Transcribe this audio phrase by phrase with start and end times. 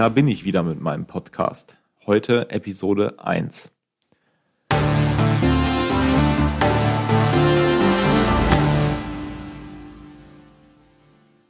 [0.00, 1.76] Da bin ich wieder mit meinem Podcast.
[2.06, 3.70] Heute Episode 1.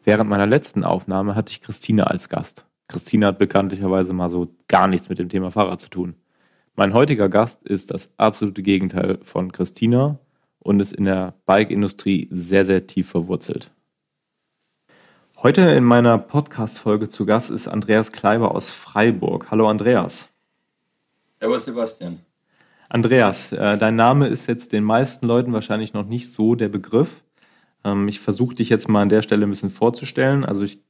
[0.02, 2.66] Während meiner letzten Aufnahme hatte ich Christina als Gast.
[2.88, 6.16] Christina hat bekanntlicherweise mal so gar nichts mit dem Thema Fahrrad zu tun.
[6.74, 10.18] Mein heutiger Gast ist das absolute Gegenteil von Christina
[10.58, 13.70] und ist in der Bike-Industrie sehr, sehr tief verwurzelt.
[15.42, 19.50] Heute in meiner Podcast-Folge zu Gast ist Andreas Kleiber aus Freiburg.
[19.50, 20.28] Hallo Andreas.
[21.40, 22.20] Hallo Sebastian.
[22.90, 27.22] Andreas, äh, dein Name ist jetzt den meisten Leuten wahrscheinlich noch nicht so der Begriff.
[27.84, 30.44] Ähm, ich versuche dich jetzt mal an der Stelle ein bisschen vorzustellen.
[30.44, 30.82] Also ich,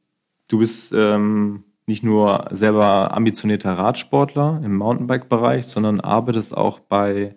[0.49, 7.37] du bist ähm, nicht nur selber ambitionierter Radsportler im Mountainbike-Bereich, sondern arbeitest auch bei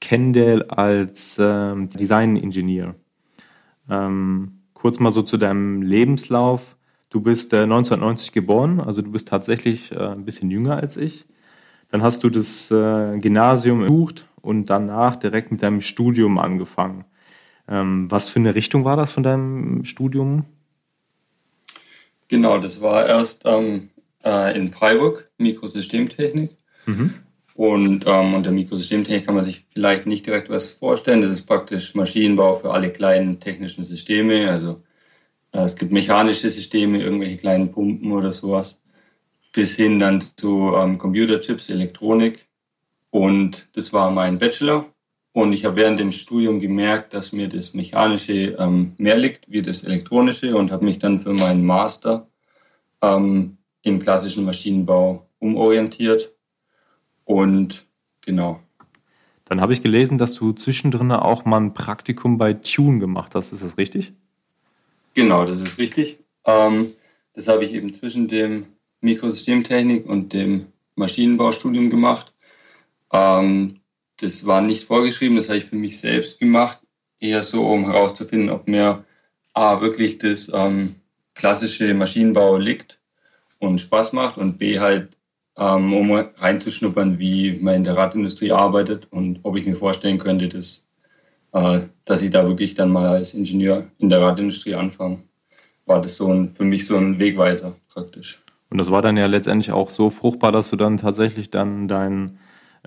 [0.00, 2.94] Kendall als ähm, Design-Ingenieur.
[3.90, 4.55] Ähm,
[4.86, 6.76] kurz mal so zu deinem Lebenslauf.
[7.10, 11.24] Du bist äh, 1990 geboren, also du bist tatsächlich äh, ein bisschen jünger als ich.
[11.90, 17.04] Dann hast du das äh, Gymnasium besucht und danach direkt mit deinem Studium angefangen.
[17.66, 20.44] Ähm, was für eine Richtung war das von deinem Studium?
[22.28, 23.90] Genau, das war erst ähm,
[24.24, 26.52] äh, in Freiburg, Mikrosystemtechnik.
[26.86, 27.12] Mhm.
[27.56, 31.22] Und ähm, unter Mikrosystemtechnik kann man sich vielleicht nicht direkt was vorstellen.
[31.22, 34.50] Das ist praktisch Maschinenbau für alle kleinen technischen Systeme.
[34.50, 34.82] Also
[35.52, 38.82] äh, es gibt mechanische Systeme, irgendwelche kleinen Pumpen oder sowas,
[39.52, 42.46] bis hin dann zu ähm, Computerchips, Elektronik.
[43.08, 44.84] Und das war mein Bachelor.
[45.32, 49.62] Und ich habe während dem Studium gemerkt, dass mir das Mechanische ähm, mehr liegt wie
[49.62, 52.28] das Elektronische und habe mich dann für meinen Master
[53.00, 56.35] ähm, im klassischen Maschinenbau umorientiert
[57.26, 57.84] und
[58.24, 58.60] genau.
[59.44, 63.52] Dann habe ich gelesen, dass du zwischendrin auch mal ein Praktikum bei Tune gemacht hast.
[63.52, 64.12] Ist das richtig?
[65.14, 66.18] Genau, das ist richtig.
[66.44, 66.92] Ähm,
[67.34, 68.66] das habe ich eben zwischen dem
[69.02, 72.32] Mikrosystemtechnik und dem Maschinenbaustudium gemacht.
[73.12, 73.80] Ähm,
[74.18, 76.80] das war nicht vorgeschrieben, das habe ich für mich selbst gemacht.
[77.20, 79.04] Eher so, um herauszufinden, ob mir
[79.52, 80.96] A, wirklich das ähm,
[81.34, 82.98] klassische Maschinenbau liegt
[83.58, 85.15] und Spaß macht und B, halt
[85.58, 90.48] ähm, um reinzuschnuppern, wie man in der Radindustrie arbeitet und ob ich mir vorstellen könnte,
[90.48, 90.84] dass,
[91.52, 95.18] äh, dass ich da wirklich dann mal als Ingenieur in der Radindustrie anfange.
[95.86, 98.42] War das so ein, für mich so ein Wegweiser praktisch.
[98.70, 102.38] Und das war dann ja letztendlich auch so fruchtbar, dass du dann tatsächlich dann deinen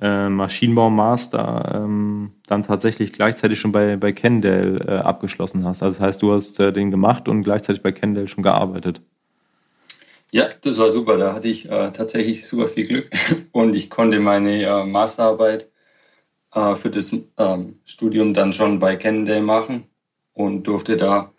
[0.02, 5.84] äh, Maschinenbau-Master ähm, dann tatsächlich gleichzeitig schon bei, bei Kendall äh, abgeschlossen hast.
[5.84, 9.02] Also das heißt, du hast äh, den gemacht und gleichzeitig bei Kendall schon gearbeitet.
[10.32, 11.18] Ja, das war super.
[11.18, 13.10] Da hatte ich äh, tatsächlich super viel Glück
[13.52, 15.70] und ich konnte meine äh, Masterarbeit
[16.54, 19.86] äh, für das ähm, Studium dann schon bei Cannondale machen
[20.34, 21.34] und durfte da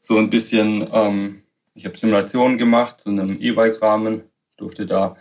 [0.00, 1.42] so ein bisschen, ähm,
[1.74, 4.22] ich habe Simulationen gemacht zu einem E-Bike-Rahmen,
[4.56, 5.16] durfte da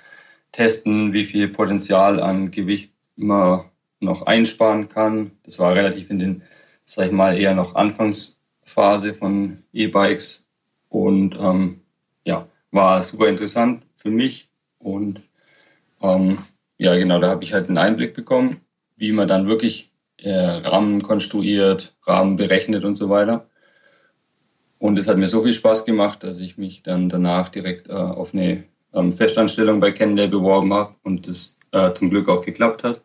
[0.51, 3.65] testen, wie viel Potenzial an Gewicht man
[4.01, 5.31] noch einsparen kann.
[5.43, 6.43] Das war relativ in den,
[6.85, 10.47] sag ich mal, eher noch Anfangsphase von E-Bikes
[10.89, 11.81] und ähm,
[12.25, 15.21] ja, war super interessant für mich und
[16.01, 16.39] ähm,
[16.77, 18.61] ja, genau, da habe ich halt einen Einblick bekommen,
[18.97, 23.47] wie man dann wirklich äh, Rahmen konstruiert, Rahmen berechnet und so weiter.
[24.79, 27.93] Und es hat mir so viel Spaß gemacht, dass ich mich dann danach direkt äh,
[27.93, 32.83] auf eine ähm, Festanstellung bei Kendall beworben habe und das äh, zum Glück auch geklappt
[32.83, 33.01] hat.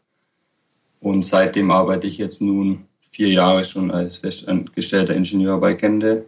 [1.00, 6.24] Und seitdem arbeite ich jetzt nun vier Jahre schon als festangestellter Ingenieur bei Kendall.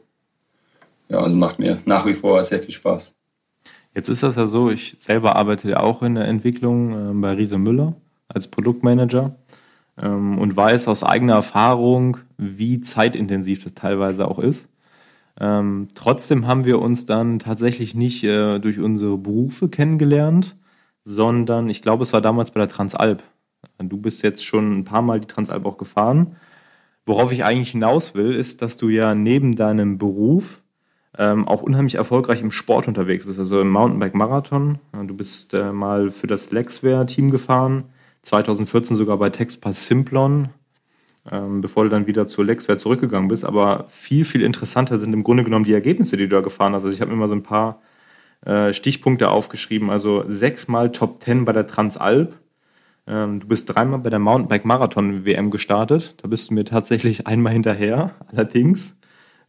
[1.08, 3.12] Ja, also macht mir nach wie vor sehr viel Spaß.
[3.94, 7.32] Jetzt ist das ja so, ich selber arbeite ja auch in der Entwicklung äh, bei
[7.32, 7.96] Riese Müller
[8.28, 9.34] als Produktmanager
[10.00, 14.68] ähm, und weiß aus eigener Erfahrung, wie zeitintensiv das teilweise auch ist.
[15.40, 20.56] Ähm, trotzdem haben wir uns dann tatsächlich nicht äh, durch unsere Berufe kennengelernt,
[21.02, 23.22] sondern ich glaube, es war damals bei der Transalp.
[23.78, 26.36] Du bist jetzt schon ein paar Mal die Transalp auch gefahren.
[27.06, 30.62] Worauf ich eigentlich hinaus will, ist, dass du ja neben deinem Beruf
[31.18, 34.78] ähm, auch unheimlich erfolgreich im Sport unterwegs bist, also im Mountainbike-Marathon.
[35.06, 37.84] Du bist äh, mal für das Lexware-Team gefahren,
[38.22, 40.50] 2014 sogar bei Texpass Simplon,
[41.30, 43.44] ähm, bevor du dann wieder zur Lexware zurückgegangen bist.
[43.44, 46.84] Aber viel, viel interessanter sind im Grunde genommen die Ergebnisse, die du da gefahren hast.
[46.84, 47.80] Also ich habe mir mal so ein paar
[48.46, 49.90] äh, Stichpunkte aufgeschrieben.
[49.90, 52.38] Also sechsmal Top 10 bei der Transalp.
[53.06, 56.14] Ähm, du bist dreimal bei der Mountainbike-Marathon-WM gestartet.
[56.22, 58.96] Da bist du mir tatsächlich einmal hinterher, allerdings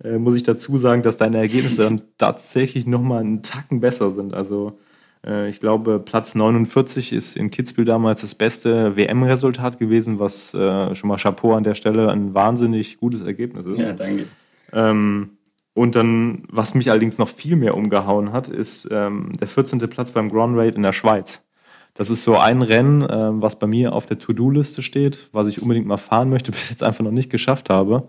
[0.04, 4.34] äh, muss ich dazu sagen, dass deine Ergebnisse dann tatsächlich nochmal einen Tacken besser sind.
[4.34, 4.78] Also
[5.26, 10.96] äh, ich glaube, Platz 49 ist in Kitzbühel damals das beste WM-Resultat gewesen, was äh,
[10.96, 13.80] schon mal Chapeau an der Stelle ein wahnsinnig gutes Ergebnis ist.
[13.80, 14.26] Ja, danke.
[14.74, 15.32] Ähm,
[15.74, 19.80] Und dann, was mich allerdings noch viel mehr umgehauen hat, ist ähm, der 14.
[19.90, 21.46] Platz beim Grand Raid in der Schweiz.
[21.94, 25.62] Das ist so ein Rennen, ähm, was bei mir auf der To-Do-Liste steht, was ich
[25.62, 28.08] unbedingt mal fahren möchte, bis jetzt einfach noch nicht geschafft habe.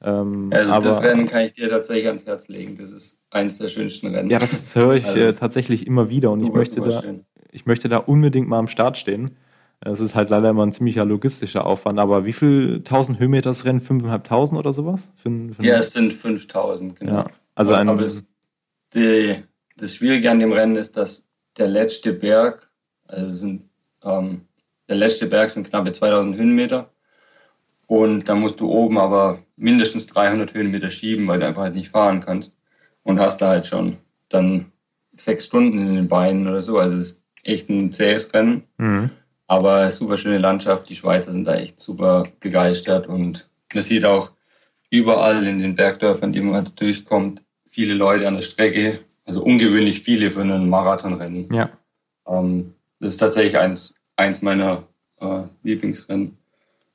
[0.00, 2.76] Ähm, also aber, das Rennen kann ich dir tatsächlich ans Herz legen.
[2.78, 4.30] Das ist eines der schönsten Rennen.
[4.30, 7.02] Ja, das höre ich also, äh, tatsächlich immer wieder und super, ich möchte da,
[7.50, 9.36] ich möchte da unbedingt mal am Start stehen.
[9.80, 13.64] Es ist halt leider immer ein ziemlicher logistischer Aufwand, aber wie viel 1000 Höhenmeter das
[13.64, 13.80] Rennen?
[13.80, 15.12] 5.500 oder sowas?
[15.14, 17.12] Für, für ja, es sind 5000, genau.
[17.12, 18.26] Ja, also ein, aber es,
[18.94, 19.36] die,
[19.76, 21.28] das Schwierige an dem Rennen ist, dass
[21.58, 22.68] der letzte Berg,
[23.06, 23.68] also sind,
[24.02, 24.42] ähm,
[24.88, 26.90] der letzte Berg sind knappe 2000 Höhenmeter
[27.86, 31.90] und da musst du oben aber mindestens 300 Höhenmeter schieben, weil du einfach halt nicht
[31.90, 32.56] fahren kannst
[33.02, 33.96] und hast da halt schon
[34.28, 34.72] dann
[35.14, 36.78] sechs Stunden in den Beinen oder so.
[36.78, 38.62] Also es ist echt ein zähes Rennen.
[38.78, 39.10] Mhm.
[39.46, 40.88] Aber super schöne Landschaft.
[40.88, 44.30] Die Schweizer sind da echt super begeistert und man sieht auch
[44.90, 49.00] überall in den Bergdörfern, die man durchkommt, viele Leute an der Strecke.
[49.24, 51.48] Also ungewöhnlich viele für einen Marathonrennen.
[51.52, 51.70] Ja.
[52.26, 54.84] Ähm, das ist tatsächlich eins, eins meiner
[55.20, 56.36] äh, Lieblingsrennen.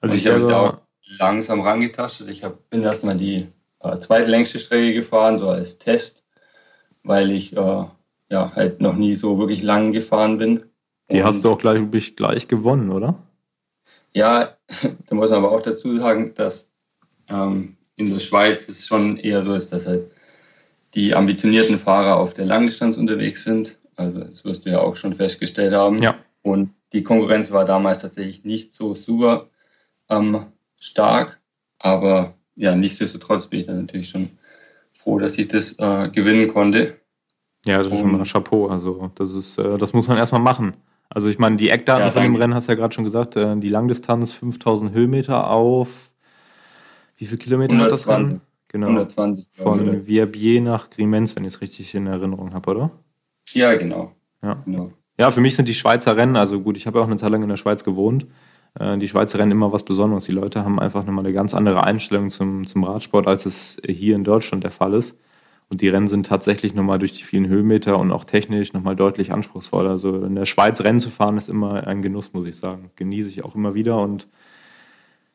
[0.01, 2.29] Also ich, ich habe da auch langsam rangetastet.
[2.29, 3.47] Ich hab, bin erstmal die
[3.79, 6.23] äh, zweitlängste Strecke gefahren, so als Test,
[7.03, 7.85] weil ich äh,
[8.29, 10.63] ja halt noch nie so wirklich lang gefahren bin.
[11.11, 13.15] Die Und, hast du auch gleich, gleich gewonnen, oder?
[14.13, 14.57] Ja,
[15.07, 16.71] da muss man aber auch dazu sagen, dass
[17.29, 20.09] ähm, in der Schweiz es schon eher so ist, dass halt
[20.93, 23.77] die ambitionierten Fahrer auf der Langdistanz unterwegs sind.
[23.95, 25.97] Also das wirst du ja auch schon festgestellt haben.
[26.01, 26.15] Ja.
[26.41, 29.49] Und die Konkurrenz war damals tatsächlich nicht so super
[30.09, 30.45] ähm,
[30.83, 31.39] stark.
[31.79, 34.29] Aber ja, nichtsdestotrotz bin ich dann natürlich schon
[34.93, 36.99] froh, dass ich das äh, gewinnen konnte.
[37.65, 38.67] Ja, das ist schon mal Chapeau.
[38.67, 40.75] Also das ist, äh, das muss man erstmal machen.
[41.09, 43.35] Also ich meine, die Eckdaten ja, von dem Rennen hast du ja gerade schon gesagt,
[43.35, 46.11] äh, die Langdistanz 5000 Höhenmeter auf
[47.17, 48.41] wie viele Kilometer 120, hat das Rennen?
[48.67, 48.87] Genau.
[48.87, 49.47] 120.
[49.51, 52.91] Von Verbier nach Grimenz, wenn ich es richtig in Erinnerung habe, oder?
[53.49, 54.11] Ja, genau.
[54.41, 54.61] Ja.
[54.65, 54.91] genau.
[55.17, 57.31] Ja, für mich sind die Schweizer Rennen, also gut, ich habe ja auch eine Zeit
[57.31, 58.25] lang in der Schweiz gewohnt.
[58.79, 60.25] Äh, die Schweizer Rennen immer was Besonderes.
[60.25, 64.15] Die Leute haben einfach nochmal eine ganz andere Einstellung zum, zum Radsport, als es hier
[64.15, 65.19] in Deutschland der Fall ist.
[65.69, 69.31] Und die Rennen sind tatsächlich nochmal durch die vielen Höhenmeter und auch technisch nochmal deutlich
[69.31, 69.91] anspruchsvoller.
[69.91, 72.91] Also in der Schweiz Rennen zu fahren ist immer ein Genuss, muss ich sagen.
[72.95, 73.99] Genieße ich auch immer wieder.
[73.99, 74.27] Und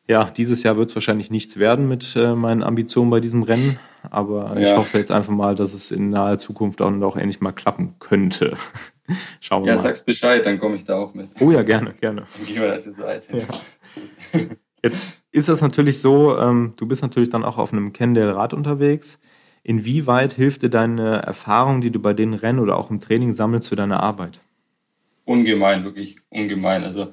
[0.08, 3.78] ja, dieses Jahr wird es wahrscheinlich nichts werden mit äh, meinen Ambitionen bei diesem Rennen.
[4.10, 4.70] Aber ja.
[4.70, 7.94] ich hoffe jetzt einfach mal, dass es in naher Zukunft auch, auch endlich mal klappen
[7.98, 8.56] könnte.
[9.40, 9.78] Schauen wir ja, mal.
[9.78, 11.28] Ja, sag's Bescheid, dann komme ich da auch mit.
[11.40, 12.22] Oh ja, gerne, gerne.
[12.36, 13.38] Dann gehen wir da zur Seite.
[13.38, 14.40] Ja.
[14.82, 19.20] Jetzt ist das natürlich so, ähm, du bist natürlich dann auch auf einem Kendall-Rad unterwegs.
[19.62, 23.68] Inwieweit hilft dir deine Erfahrung, die du bei den Rennen oder auch im Training sammelst,
[23.68, 24.40] für deine Arbeit?
[25.26, 26.84] Ungemein, wirklich ungemein.
[26.84, 27.12] Also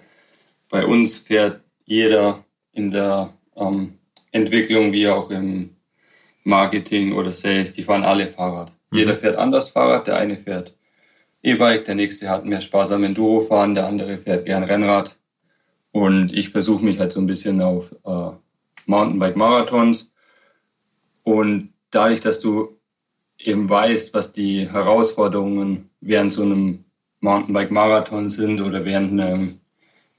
[0.69, 2.44] bei uns fährt jeder
[2.75, 3.98] in der ähm,
[4.31, 5.75] Entwicklung wie auch im
[6.44, 8.72] Marketing oder Sales, die fahren alle Fahrrad.
[8.92, 8.98] Mhm.
[8.98, 10.75] Jeder fährt anders Fahrrad, der eine fährt
[11.42, 15.18] E-Bike, der nächste hat mehr Spaß am Enduro-Fahren, der andere fährt gern Rennrad.
[15.92, 18.31] Und ich versuche mich halt so ein bisschen auf äh,
[18.88, 20.12] Mountainbike-Marathons.
[21.24, 22.77] Und dadurch, dass du
[23.38, 26.84] eben weißt, was die Herausforderungen während so einem
[27.22, 29.53] Mountainbike-Marathon sind oder während einer,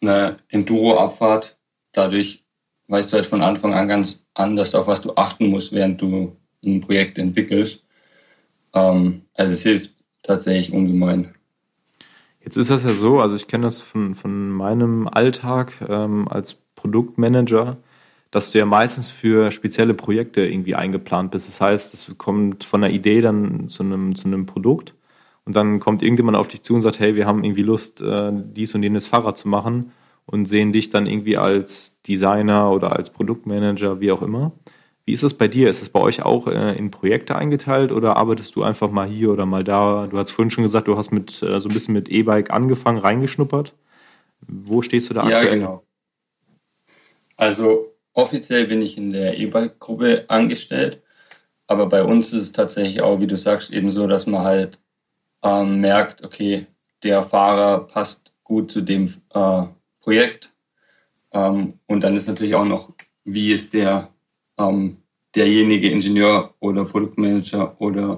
[0.00, 1.58] einer Enduro-Abfahrt,
[1.92, 2.45] dadurch
[2.88, 6.36] weißt du halt von Anfang an ganz anders, auf was du achten musst, während du
[6.64, 7.84] ein Projekt entwickelst.
[8.74, 11.34] Ähm, also es hilft tatsächlich ungemein.
[12.40, 16.54] Jetzt ist das ja so, also ich kenne das von, von meinem Alltag ähm, als
[16.76, 17.76] Produktmanager,
[18.30, 21.48] dass du ja meistens für spezielle Projekte irgendwie eingeplant bist.
[21.48, 24.94] Das heißt, es kommt von einer Idee dann zu einem, zu einem Produkt
[25.44, 28.30] und dann kommt irgendjemand auf dich zu und sagt, hey, wir haben irgendwie Lust, äh,
[28.32, 29.90] dies und jenes Fahrrad zu machen
[30.26, 34.52] und sehen dich dann irgendwie als Designer oder als Produktmanager, wie auch immer.
[35.04, 35.71] Wie ist das bei dir?
[35.71, 39.30] Ist es bei euch auch äh, in Projekte eingeteilt oder arbeitest du einfach mal hier
[39.30, 40.09] oder mal da?
[40.09, 42.99] Du hast vorhin schon gesagt, du hast mit äh, so ein bisschen mit E-Bike angefangen,
[42.99, 43.73] reingeschnuppert.
[44.40, 45.47] Wo stehst du da ja, aktuell?
[45.47, 45.83] Ja, genau.
[47.37, 51.02] Also offiziell bin ich in der E-Bike-Gruppe angestellt,
[51.68, 54.80] aber bei uns ist es tatsächlich auch, wie du sagst, eben so, dass man halt
[55.42, 56.66] ähm, merkt, okay,
[57.04, 59.62] der Fahrer passt gut zu dem äh,
[60.06, 60.52] Projekt.
[61.32, 62.94] Ähm, und dann ist natürlich auch noch,
[63.25, 64.08] wie ist der
[64.56, 64.98] ähm,
[65.34, 68.16] derjenige Ingenieur oder Produktmanager oder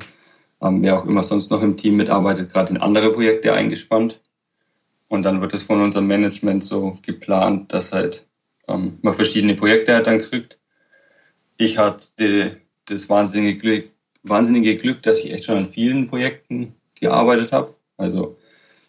[0.60, 4.20] ähm, wer auch immer sonst noch im Team mitarbeitet, gerade in andere Projekte eingespannt.
[5.08, 8.26] Und dann wird es von unserem Management so geplant, dass halt
[8.68, 10.58] ähm, man verschiedene Projekte halt dann kriegt.
[11.56, 13.90] Ich hatte das wahnsinnige Glück,
[14.24, 17.74] wahnsinnige Glück, dass ich echt schon an vielen Projekten gearbeitet habe.
[17.96, 18.36] Also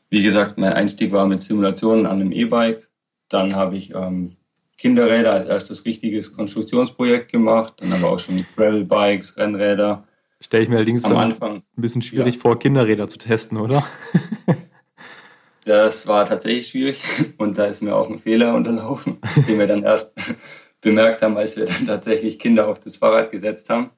[0.10, 2.89] wie gesagt, mein Einstieg war mit Simulationen an einem E-Bike.
[3.30, 4.36] Dann habe ich ähm,
[4.78, 10.06] Kinderräder als erstes richtiges Konstruktionsprojekt gemacht, dann aber auch schon Gravel-Bikes, Rennräder,
[10.42, 12.42] Stelle ich mir allerdings am Anfang ein bisschen schwierig ja.
[12.42, 13.86] vor, Kinderräder zu testen, oder?
[15.66, 17.02] das war tatsächlich schwierig
[17.38, 19.18] und da ist mir auch ein Fehler unterlaufen,
[19.48, 20.18] den wir dann erst
[20.80, 23.90] bemerkt haben, als wir dann tatsächlich Kinder auf das Fahrrad gesetzt haben.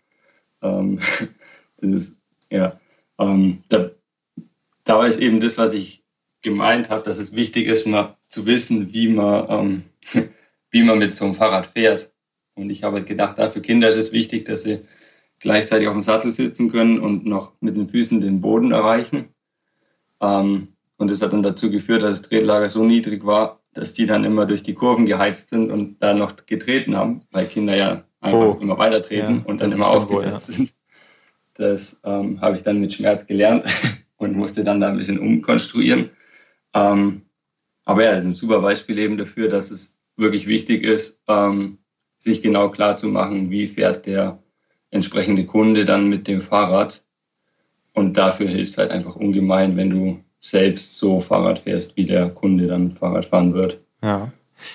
[0.64, 1.00] Ähm,
[1.78, 2.18] das ist,
[2.50, 2.80] ja,
[3.20, 3.92] ähm, da,
[4.84, 6.01] da war es eben das, was ich
[6.42, 10.30] gemeint habe, dass es wichtig ist, mal zu wissen, wie man, ähm,
[10.72, 12.12] wie man mit so einem Fahrrad fährt.
[12.56, 14.80] Und ich habe halt gedacht, da für Kinder ist es wichtig, dass sie
[15.40, 19.30] gleichzeitig auf dem Sattel sitzen können und noch mit den Füßen den Boden erreichen.
[20.22, 24.06] Ähm, und das hat dann dazu geführt, dass das Tretlager so niedrig war, dass die
[24.06, 28.04] dann immer durch die Kurven geheizt sind und da noch getreten haben, weil Kinder ja
[28.20, 28.60] einfach oh.
[28.62, 30.40] immer weiter treten ja, und dann immer aufgesetzt wohl, ja.
[30.40, 30.74] sind.
[31.56, 33.66] Das ähm, habe ich dann mit Schmerz gelernt
[34.18, 36.12] und musste dann da ein bisschen umkonstruieren.
[36.74, 37.24] Ähm,
[37.86, 41.80] aber ja, das ist ein super Beispiel eben dafür, dass es wirklich wichtig ist, ähm,
[42.18, 44.40] sich genau klar zu machen, wie fährt der
[44.92, 47.04] entsprechende Kunde dann mit dem Fahrrad.
[47.94, 52.30] Und dafür hilft es halt einfach ungemein, wenn du selbst so Fahrrad fährst, wie der
[52.30, 53.80] Kunde dann Fahrrad fahren wird.
[54.02, 54.32] Ja.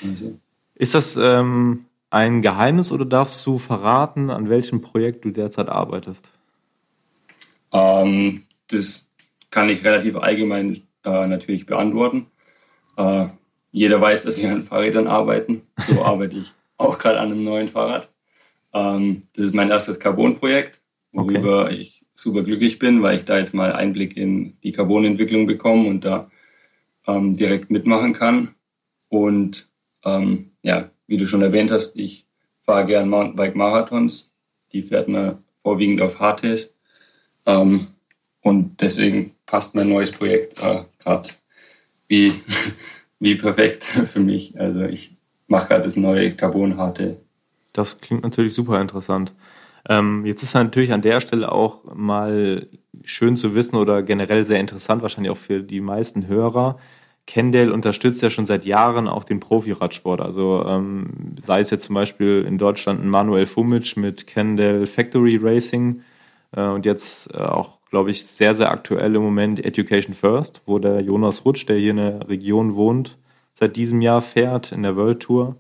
[0.07, 0.39] Also.
[0.75, 6.31] Ist das ähm, ein Geheimnis oder darfst du verraten, an welchem Projekt du derzeit arbeitest?
[7.73, 9.11] Ähm, das
[9.51, 12.27] kann ich relativ allgemein äh, natürlich beantworten.
[12.97, 13.27] Äh,
[13.73, 15.63] jeder weiß, dass wir an Fahrrädern arbeiten.
[15.79, 18.11] So arbeite ich auch gerade an einem neuen Fahrrad.
[18.75, 20.81] Ähm, das ist mein erstes Carbon-Projekt,
[21.13, 21.77] worüber okay.
[21.77, 26.05] ich super glücklich bin, weil ich da jetzt mal Einblick in die Carbon-Entwicklung bekomme und
[26.05, 26.31] da
[27.07, 28.55] ähm, direkt mitmachen kann.
[29.09, 29.69] Und
[30.05, 32.27] ähm, ja, wie du schon erwähnt hast, ich
[32.61, 34.35] fahre gern Mountainbike-Marathons.
[34.73, 36.77] Die fährt man vorwiegend auf HTs.
[37.47, 37.89] Ähm,
[38.47, 41.31] und deswegen passt mein neues Projekt äh, gerade
[42.09, 42.33] wie,
[43.21, 44.59] wie perfekt für mich.
[44.59, 45.17] Also ich
[45.49, 47.17] mache gerade das neue Carbon-HT
[47.77, 49.33] das klingt natürlich super interessant.
[49.89, 52.67] Ähm, jetzt ist natürlich an der Stelle auch mal
[53.05, 56.79] schön zu wissen oder generell sehr interessant, wahrscheinlich auch für die meisten Hörer.
[57.27, 60.21] Kendall unterstützt ja schon seit Jahren auch den Profi-Radsport.
[60.21, 65.37] Also ähm, sei es jetzt zum Beispiel in Deutschland ein Manuel Fumic mit Kendall Factory
[65.37, 66.03] Racing
[66.53, 71.01] und jetzt äh, auch, glaube ich, sehr, sehr aktuell im Moment Education First, wo der
[71.01, 73.19] Jonas Rutsch, der hier in der Region wohnt,
[73.55, 75.57] seit diesem Jahr fährt in der World Tour.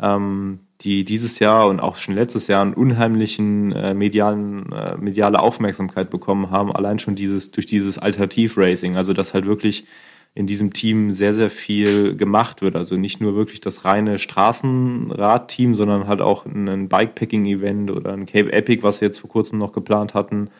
[0.00, 5.40] Ähm, die dieses Jahr und auch schon letztes Jahr einen unheimlichen äh, medialen, äh, mediale
[5.40, 9.86] Aufmerksamkeit bekommen haben, allein schon dieses durch dieses Alternativracing, also dass halt wirklich
[10.34, 12.74] in diesem Team sehr, sehr viel gemacht wird.
[12.74, 18.52] Also nicht nur wirklich das reine Straßenradteam, sondern halt auch ein Bikepacking-Event oder ein Cape
[18.52, 20.50] Epic, was sie jetzt vor kurzem noch geplant hatten.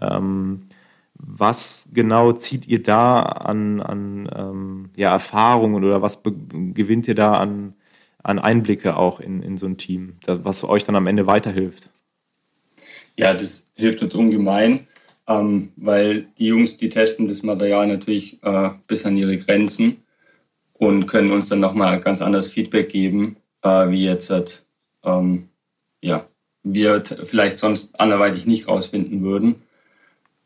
[0.00, 0.58] Ähm,
[1.14, 7.34] was genau zieht ihr da an, an ähm, ja, Erfahrungen oder was gewinnt ihr da
[7.34, 7.74] an,
[8.24, 11.90] an Einblicke auch in, in so ein Team, was euch dann am Ende weiterhilft?
[13.16, 14.88] Ja, das hilft uns ungemein,
[15.28, 20.02] ähm, weil die Jungs, die testen das Material natürlich äh, bis an ihre Grenzen
[20.74, 24.66] und können uns dann nochmal ganz anderes Feedback geben, äh, wie jetzt halt,
[25.04, 25.48] ähm,
[26.00, 26.26] ja,
[26.64, 29.62] wir vielleicht sonst anderweitig nicht rausfinden würden.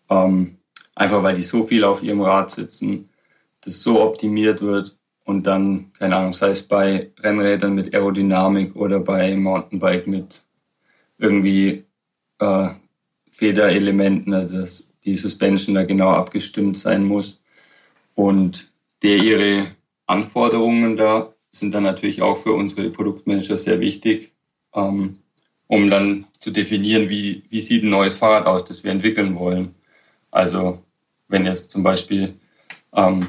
[0.09, 0.56] Ähm,
[0.95, 3.09] einfach weil die so viel auf ihrem Rad sitzen,
[3.62, 9.00] das so optimiert wird und dann, keine Ahnung, sei es bei Rennrädern mit Aerodynamik oder
[9.00, 10.42] bei Mountainbike mit
[11.18, 11.85] irgendwie
[12.38, 12.68] äh,
[13.36, 17.42] Federelementen, also dass die Suspension da genau abgestimmt sein muss.
[18.14, 19.66] Und der ihre
[20.06, 24.32] Anforderungen da sind dann natürlich auch für unsere Produktmanager sehr wichtig,
[24.74, 25.18] ähm,
[25.66, 29.74] um dann zu definieren, wie, wie sieht ein neues Fahrrad aus, das wir entwickeln wollen.
[30.30, 30.82] Also
[31.28, 32.34] wenn jetzt zum Beispiel
[32.94, 33.28] ähm,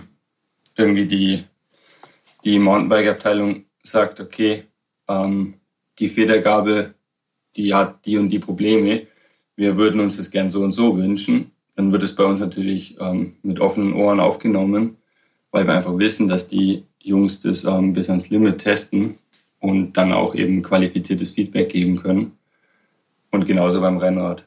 [0.76, 1.44] irgendwie die
[2.44, 4.64] die Mountainbike-Abteilung sagt, okay,
[5.10, 5.56] ähm,
[6.00, 6.96] die Federgabel,
[7.58, 9.08] die hat die und die Probleme,
[9.58, 12.96] wir würden uns das gern so und so wünschen, dann wird es bei uns natürlich
[13.02, 14.98] ähm, mit offenen Ohren aufgenommen,
[15.52, 19.18] weil wir einfach wissen, dass die Jungs das ähm, bis ans Limit testen
[19.60, 22.32] und dann auch eben qualifiziertes Feedback geben können.
[23.32, 24.46] Und genauso beim Rennrad.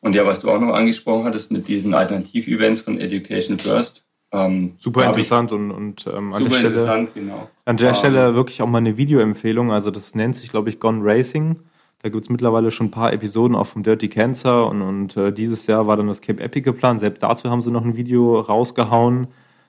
[0.00, 4.74] Und ja, was du auch noch angesprochen hattest mit diesen Alternativ-Events von Education First, ähm,
[4.78, 7.48] super interessant und, und ähm, an, der Stelle, genau.
[7.64, 9.70] an der Stelle wirklich auch mal eine Videoempfehlung.
[9.72, 11.60] Also das nennt sich, glaube ich, Gone Racing.
[12.02, 15.32] Da gibt es mittlerweile schon ein paar Episoden auch vom Dirty Cancer und, und äh,
[15.32, 17.00] dieses Jahr war dann das Cape Epic geplant.
[17.00, 19.28] Selbst dazu haben sie noch ein Video rausgehauen.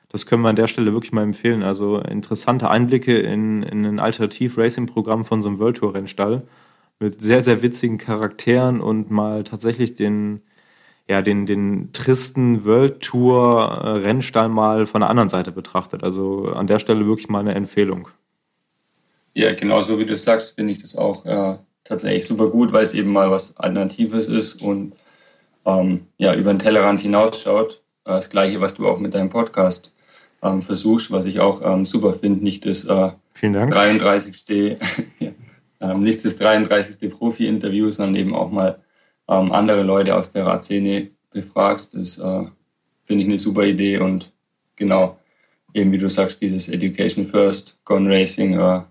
[0.09, 1.63] Das können wir an der Stelle wirklich mal empfehlen.
[1.63, 6.43] Also interessante Einblicke in, in ein Alternativ-Racing-Programm von so einem World Tour-Rennstall
[6.99, 10.41] mit sehr, sehr witzigen Charakteren und mal tatsächlich den,
[11.07, 16.03] ja, den, den tristen World Tour äh, Rennstall mal von der anderen Seite betrachtet.
[16.03, 18.07] Also an der Stelle wirklich mal eine Empfehlung.
[19.33, 21.57] Ja, genau so wie du sagst, finde ich das auch äh,
[21.87, 24.93] tatsächlich super gut, weil es eben mal was Alternatives ist und
[25.65, 27.81] ähm, ja, über den Tellerrand hinausschaut.
[28.05, 29.93] Äh, das Gleiche, was du auch mit deinem Podcast
[30.41, 32.43] ähm, versuchst, was ich auch ähm, super finde.
[32.43, 33.71] Nicht das äh, Vielen Dank.
[33.71, 34.45] 33.
[35.81, 37.09] ähm, nicht das 33.
[37.11, 38.79] Profi-Interview, sondern eben auch mal
[39.29, 41.93] ähm, andere Leute aus der Radszene befragst.
[41.93, 42.43] Das äh,
[43.03, 44.31] finde ich eine super Idee und
[44.75, 45.19] genau,
[45.73, 48.81] eben wie du sagst, dieses Education First, Gone Racing äh,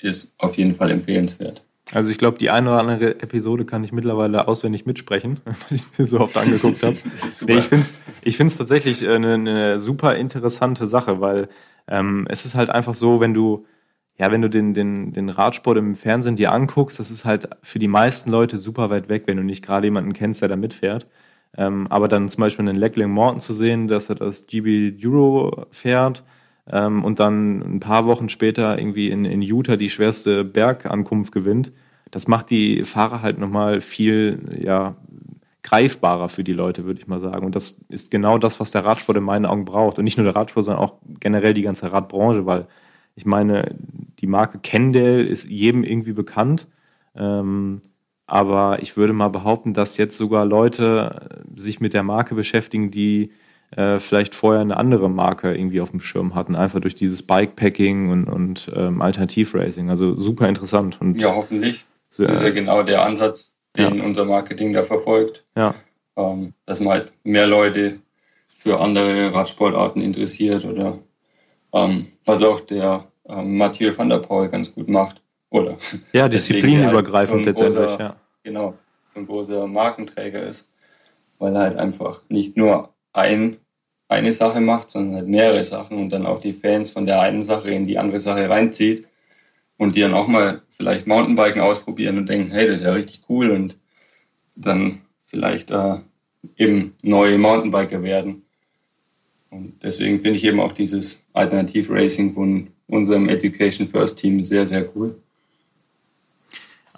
[0.00, 1.65] ist auf jeden Fall empfehlenswert.
[1.92, 5.82] Also ich glaube, die eine oder andere Episode kann ich mittlerweile auswendig mitsprechen, weil ich
[5.82, 6.96] es mir so oft angeguckt habe.
[7.46, 11.48] nee, ich finde es ich find's tatsächlich eine, eine, super interessante Sache, weil
[11.86, 13.66] ähm, es ist halt einfach so, wenn du,
[14.18, 17.78] ja, wenn du den, den, den Radsport im Fernsehen dir anguckst, das ist halt für
[17.78, 21.06] die meisten Leute super weit weg, wenn du nicht gerade jemanden kennst, der da mitfährt.
[21.56, 25.66] Ähm, aber dann zum Beispiel einen Leckling Morton zu sehen, dass er das GB Euro
[25.70, 26.24] fährt
[26.70, 31.72] ähm, und dann ein paar Wochen später irgendwie in, in Utah die schwerste Bergankunft gewinnt,
[32.10, 34.96] das macht die Fahrer halt nochmal viel ja,
[35.62, 37.44] greifbarer für die Leute, würde ich mal sagen.
[37.44, 39.98] Und das ist genau das, was der Radsport in meinen Augen braucht.
[39.98, 42.66] Und nicht nur der Radsport, sondern auch generell die ganze Radbranche, weil
[43.16, 43.74] ich meine,
[44.20, 46.68] die Marke Kendall ist jedem irgendwie bekannt.
[47.16, 47.80] Ähm,
[48.26, 53.32] aber ich würde mal behaupten, dass jetzt sogar Leute sich mit der Marke beschäftigen, die
[53.72, 58.10] äh, vielleicht vorher eine andere Marke irgendwie auf dem Schirm hatten, einfach durch dieses Bikepacking
[58.10, 59.90] und, und ähm, Alternativracing.
[59.90, 61.00] Also super interessant.
[61.00, 61.84] Und ja, hoffentlich.
[62.08, 64.04] So, das ist ja genau der Ansatz, den ja.
[64.04, 65.44] unser Marketing da verfolgt.
[65.56, 65.74] Ja.
[66.16, 67.98] Ähm, dass man halt mehr Leute
[68.48, 70.98] für andere Radsportarten interessiert oder
[71.74, 75.20] ähm, was auch der ähm, Mathieu van der Poel ganz gut macht.
[75.50, 75.76] Oder
[76.12, 78.16] ja, disziplinübergreifend halt so letztendlich, großer, ja.
[78.42, 78.74] Genau,
[79.08, 80.72] so ein großer Markenträger ist,
[81.38, 83.56] weil er halt einfach nicht nur ein,
[84.08, 87.42] eine Sache macht, sondern halt mehrere Sachen und dann auch die Fans von der einen
[87.42, 89.08] Sache in die andere Sache reinzieht
[89.78, 93.22] und die dann auch mal vielleicht Mountainbiken ausprobieren und denken, hey, das ist ja richtig
[93.28, 93.76] cool und
[94.54, 95.96] dann vielleicht äh,
[96.56, 98.42] eben neue Mountainbiker werden.
[99.50, 104.88] Und deswegen finde ich eben auch dieses Alternativ-Racing von unserem Education First Team sehr, sehr
[104.94, 105.20] cool.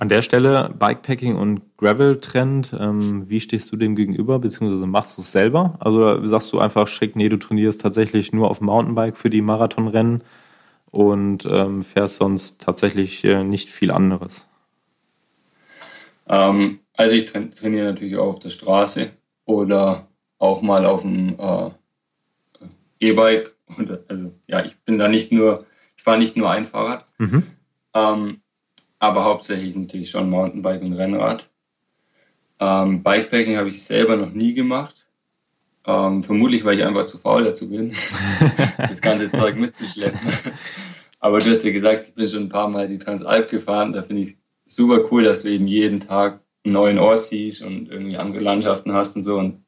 [0.01, 5.23] An der Stelle Bikepacking und Gravel-Trend, ähm, wie stehst du dem gegenüber, beziehungsweise machst du
[5.23, 5.75] es selber?
[5.81, 10.23] Also sagst du einfach schick, nee, du trainierst tatsächlich nur auf Mountainbike für die Marathonrennen
[10.93, 14.47] und ähm, fährst sonst tatsächlich äh, nicht viel anderes?
[16.29, 19.11] Ähm, also ich tra trainiere natürlich auch auf der Straße
[19.47, 20.07] oder
[20.39, 21.71] auch mal auf dem äh,
[23.01, 23.57] E-Bike.
[24.07, 27.05] Also ja, ich bin da nicht nur, ich fahre nicht nur ein Fahrrad.
[27.19, 27.43] Mhm.
[27.95, 28.41] Ähm,
[28.99, 31.49] aber hauptsächlich natürlich schon Mountainbike und Rennrad.
[32.61, 35.07] Ähm, Bikepacking habe ich selber noch nie gemacht.
[35.87, 37.95] Ähm, vermutlich, weil ich einfach zu faul dazu bin,
[38.79, 40.21] das ganze Zeug mitzuschleppen.
[41.21, 43.93] Aber du hast ja gesagt, ich bin schon ein paar Mal die Transalp gefahren.
[43.93, 47.91] Da finde ich super cool, dass du eben jeden Tag einen neuen Ort siehst und
[47.91, 49.39] irgendwie andere Landschaften hast und so.
[49.39, 49.65] Und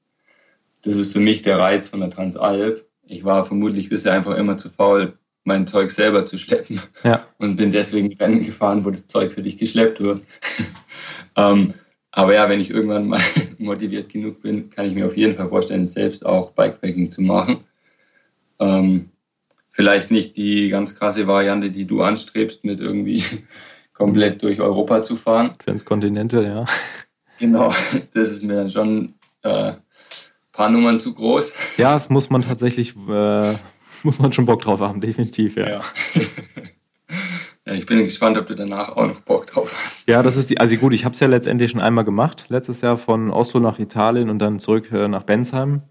[0.82, 2.84] das ist für mich der Reiz von der Transalp.
[3.04, 5.18] Ich war vermutlich bisher einfach immer zu faul,
[5.50, 6.80] mein Zeug selber zu schleppen.
[7.02, 7.26] Ja.
[7.38, 10.22] Und bin deswegen Rennen gefahren, wo das Zeug für dich geschleppt wird.
[11.36, 11.74] ähm,
[12.12, 13.20] aber ja, wenn ich irgendwann mal
[13.58, 17.64] motiviert genug bin, kann ich mir auf jeden Fall vorstellen, selbst auch Bikepacking zu machen.
[18.60, 19.10] Ähm,
[19.70, 23.24] vielleicht nicht die ganz krasse Variante, die du anstrebst, mit irgendwie
[23.92, 25.56] komplett durch Europa zu fahren.
[25.58, 26.64] Transcontinental, ja.
[27.40, 27.74] Genau,
[28.14, 29.72] das ist mir dann schon äh,
[30.52, 31.54] paar Nummern zu groß.
[31.76, 33.54] Ja, das muss man tatsächlich äh,
[34.04, 35.68] muss man schon Bock drauf haben, definitiv, ja.
[35.68, 35.80] ja.
[37.66, 37.72] ja.
[37.72, 40.08] ich bin gespannt, ob du danach auch noch Bock drauf hast.
[40.08, 42.80] Ja, das ist die, also gut, ich habe es ja letztendlich schon einmal gemacht, letztes
[42.80, 45.82] Jahr von Oslo nach Italien und dann zurück äh, nach Bensheim.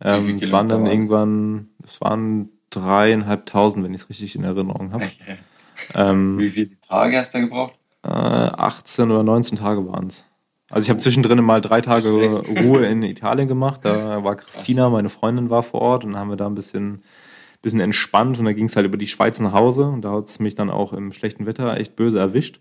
[0.00, 5.04] Ähm, es waren dann irgendwann, es waren dreieinhalbtausend, wenn ich es richtig in Erinnerung habe.
[5.04, 5.36] Okay.
[5.94, 7.74] Ähm, Wie viele Tage hast du gebraucht?
[8.02, 10.24] Äh, 18 oder 19 Tage waren es.
[10.70, 13.80] Also ich habe zwischendrin mal drei Tage Ruhe in Italien gemacht.
[13.84, 17.02] Da war Christina, meine Freundin, war vor Ort und haben wir da ein bisschen
[17.64, 20.28] bisschen entspannt und da ging es halt über die Schweiz nach Hause und da hat
[20.28, 22.60] es mich dann auch im schlechten Wetter echt böse erwischt.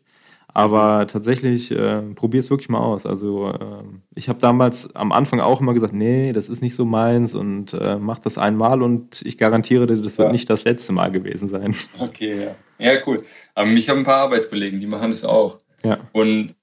[0.56, 3.08] Aber tatsächlich, äh, probier es wirklich mal aus.
[3.08, 6.86] Also äh, ich habe damals am Anfang auch immer gesagt, nee, das ist nicht so
[6.86, 10.32] meins und äh, mach das einmal und ich garantiere dir, das wird ja.
[10.32, 11.76] nicht das letzte Mal gewesen sein.
[12.00, 12.56] Okay, ja.
[12.78, 13.24] Ja, cool.
[13.56, 15.60] Aber ich habe ein paar Arbeitskollegen, die machen das auch.
[15.84, 16.00] Ja.
[16.12, 16.56] Und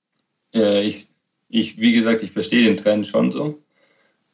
[0.54, 1.08] äh, ich,
[1.48, 3.58] ich, wie gesagt, ich verstehe den Trend schon so.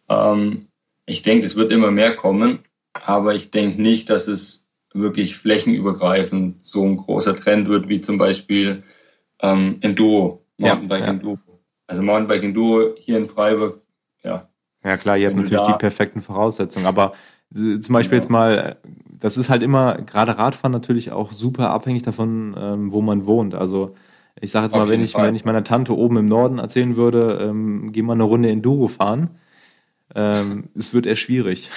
[0.09, 0.69] Ähm,
[1.07, 2.61] ich denke, es wird immer mehr kommen.
[3.05, 8.19] Aber ich denke nicht, dass es wirklich flächenübergreifend so ein großer Trend wird, wie zum
[8.19, 8.83] Beispiel
[9.41, 11.13] ähm, Enduro, Mountainbike ja, ja.
[11.13, 11.39] Enduro.
[11.87, 13.83] Also Mountainbike Enduro hier in Freiburg,
[14.23, 14.49] ja.
[14.85, 17.13] Ja klar, ihr habt natürlich die perfekten Voraussetzungen, aber
[17.53, 18.23] zum Beispiel ja.
[18.23, 18.77] jetzt mal,
[19.19, 23.55] das ist halt immer, gerade Radfahren natürlich auch super abhängig davon, ähm, wo man wohnt.
[23.55, 23.95] Also
[24.41, 26.97] ich sage jetzt Auf mal, wenn ich, wenn ich meiner Tante oben im Norden erzählen
[26.97, 29.31] würde, ähm, geh mal eine Runde Enduro fahren,
[30.15, 31.71] ähm, es wird eher schwierig.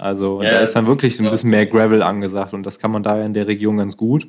[0.00, 2.90] Also ja, da ist dann wirklich so ein bisschen mehr Gravel angesagt und das kann
[2.90, 4.28] man daher in der Region ganz gut.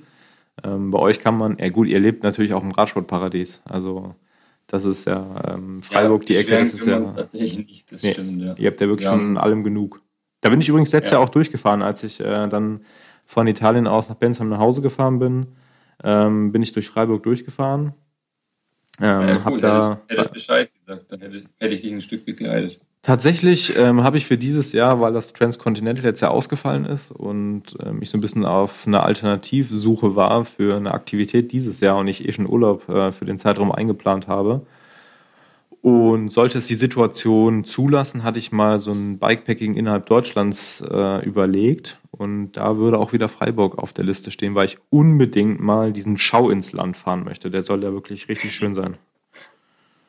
[0.66, 3.62] Ähm, bei euch kann man, ja gut, ihr lebt natürlich auch im Radsportparadies.
[3.64, 4.14] Also
[4.68, 7.00] das ist ja ähm, Freiburg, ja, die Ecke, das ist ja.
[7.00, 8.56] Tatsächlich nicht, das nee, stimmt, ja.
[8.58, 9.14] Ihr habt ja wirklich ja.
[9.14, 10.02] von allem genug.
[10.42, 12.82] Da bin ich übrigens letztes Jahr auch durchgefahren, als ich äh, dann
[13.26, 15.48] von Italien aus nach Bensheim nach Hause gefahren bin.
[16.04, 17.94] Ähm, bin ich durch Freiburg durchgefahren.
[19.00, 22.26] Ähm, ja, cool, da, hätte, hätte Bescheid gesagt, dann hätte, hätte ich dich ein Stück
[22.26, 22.82] begleitet.
[23.04, 27.76] Tatsächlich ähm, habe ich für dieses Jahr, weil das Transcontinental jetzt ja ausgefallen ist und
[27.84, 32.08] ähm, ich so ein bisschen auf eine Alternativsuche war für eine Aktivität dieses Jahr und
[32.08, 34.62] ich eh schon Urlaub äh, für den Zeitraum eingeplant habe.
[35.82, 41.26] Und sollte es die Situation zulassen, hatte ich mal so ein Bikepacking innerhalb Deutschlands äh,
[41.26, 42.00] überlegt.
[42.12, 46.20] Und da würde auch wieder Freiburg auf der Liste stehen, weil ich unbedingt mal diesen
[46.20, 47.50] Schau ins Land fahren möchte.
[47.50, 48.98] Der soll ja wirklich richtig schön sein.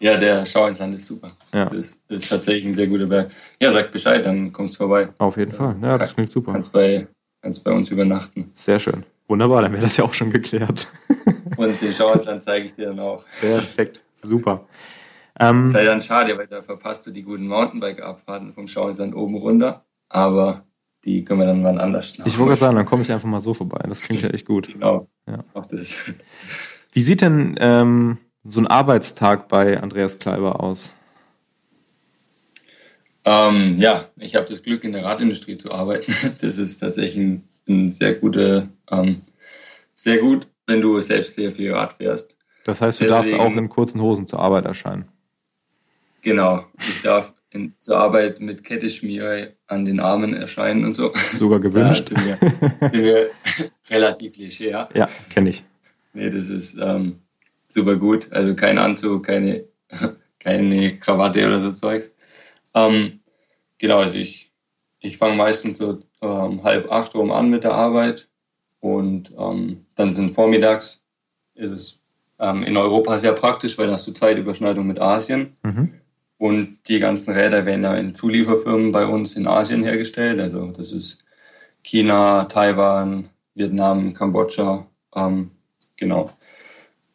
[0.03, 1.29] Ja, der Schau ins Land ist super.
[1.55, 1.67] Ja.
[1.67, 3.31] Das, das, ist tatsächlich ein sehr guter Berg.
[3.61, 5.09] Ja, sag Bescheid, dann kommst du vorbei.
[5.19, 5.77] Auf jeden Fall.
[5.81, 6.51] Ja, das klingt super.
[6.53, 7.07] Kannst bei,
[7.41, 8.51] kannst bei uns übernachten.
[8.53, 9.05] Sehr schön.
[9.29, 10.89] Wunderbar, dann wäre das ja auch schon geklärt.
[11.57, 13.25] Und den Schau ins Land zeige ich dir dann auch.
[13.39, 14.67] Perfekt, super.
[15.39, 19.15] Ähm, Sei dann schade, weil da verpasst du die guten Mountainbike-Abfahrten vom Schau ins Land
[19.15, 19.85] oben runter.
[20.09, 20.65] Aber
[21.05, 22.27] die können wir dann mal anders machen.
[22.27, 23.85] Ich wollte gerade sagen, dann komme ich einfach mal so vorbei.
[23.89, 24.67] Das klingt ja echt gut.
[24.67, 25.09] Genau.
[25.29, 25.45] Ja.
[25.55, 25.95] Auch das.
[26.91, 30.93] Wie sieht denn ähm, so ein Arbeitstag bei Andreas Kleiber aus?
[33.25, 36.15] Ähm, ja, ich habe das Glück, in der Radindustrie zu arbeiten.
[36.41, 39.23] Das ist tatsächlich ein, ein sehr guter, ähm,
[39.95, 42.37] sehr gut, wenn du selbst sehr viel Rad fährst.
[42.65, 45.07] Das heißt, du Deswegen, darfst auch in kurzen Hosen zur Arbeit erscheinen.
[46.23, 51.13] Genau, ich darf in, zur Arbeit mit Ketteschmier an den Armen erscheinen und so.
[51.33, 52.13] Sogar gewünscht.
[52.13, 53.31] Da sind wir, sind wir
[53.91, 54.89] relativ leger.
[54.95, 55.65] Ja, kenne ich.
[56.15, 57.22] Nee, das ist, ähm,
[57.75, 58.31] super gut.
[58.33, 59.65] Also kein Anzug, keine,
[60.39, 62.15] keine Krawatte oder so Zeugs.
[62.75, 63.21] Ähm,
[63.79, 64.53] genau, also ich,
[65.01, 68.29] ich fange meistens so ähm, halb acht Uhr an mit der Arbeit
[68.81, 71.05] und ähm, dann sind vormittags,
[71.55, 72.03] ist es
[72.39, 75.55] ähm, in Europa sehr praktisch, weil dann hast du Zeitüberschneidung mit Asien.
[75.63, 75.95] Mhm.
[76.39, 80.41] Und die ganzen Räder werden ja in Zulieferfirmen bei uns in Asien hergestellt.
[80.41, 81.25] Also das ist
[81.85, 84.85] China, Taiwan, Vietnam, Kambodscha.
[85.15, 85.53] Ähm,
[85.97, 86.31] genau.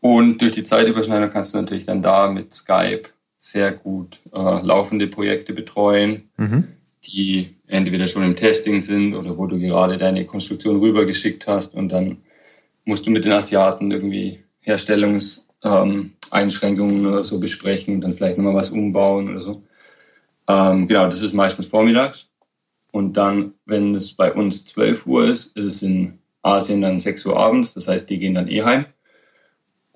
[0.07, 5.07] Und durch die Zeitüberschneidung kannst du natürlich dann da mit Skype sehr gut äh, laufende
[5.07, 6.69] Projekte betreuen, mhm.
[7.03, 11.89] die entweder schon im Testing sind oder wo du gerade deine Konstruktion rübergeschickt hast und
[11.89, 12.19] dann
[12.85, 18.69] musst du mit den Asiaten irgendwie Herstellungseinschränkungen ähm, oder so besprechen, dann vielleicht nochmal was
[18.69, 19.61] umbauen oder so.
[20.47, 22.29] Ähm, genau, das ist meistens vormittags.
[22.93, 27.25] Und dann, wenn es bei uns 12 Uhr ist, ist es in Asien dann 6
[27.25, 27.73] Uhr abends.
[27.73, 28.85] Das heißt, die gehen dann eh heim.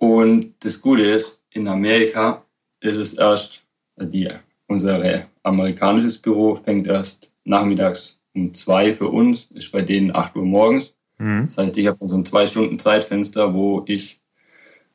[0.01, 2.43] Und das Gute ist, in Amerika
[2.79, 3.63] ist es erst,
[3.97, 4.27] die,
[4.67, 10.43] unser amerikanisches Büro fängt erst nachmittags um zwei für uns, ist bei denen acht Uhr
[10.43, 10.95] morgens.
[11.19, 11.45] Mhm.
[11.45, 14.19] Das heißt, ich habe so ein zwei Stunden Zeitfenster, wo ich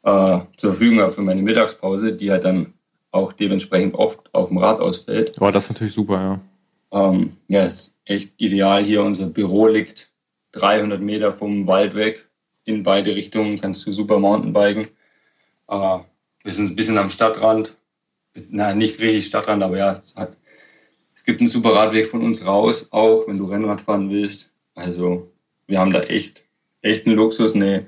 [0.02, 2.74] äh, zur Verfügung habe für meine Mittagspause, die halt dann
[3.12, 5.40] auch dementsprechend oft auf dem Rad ausfällt.
[5.40, 6.40] Oh, das ist natürlich super,
[6.90, 7.10] ja.
[7.10, 9.04] Ähm, ja, ist echt ideal hier.
[9.04, 10.10] Unser Büro liegt
[10.50, 12.28] 300 Meter vom Wald weg.
[12.64, 14.88] In beide Richtungen kannst du super Mountainbiken.
[15.68, 15.98] Äh,
[16.44, 17.76] wir sind ein bisschen am Stadtrand.
[18.50, 20.36] Nein, nicht richtig Stadtrand, aber ja, es, hat,
[21.14, 24.52] es gibt einen super Radweg von uns raus, auch wenn du Rennrad fahren willst.
[24.74, 25.30] Also
[25.66, 26.44] wir haben da echt,
[26.82, 27.86] echt einen Luxus, eine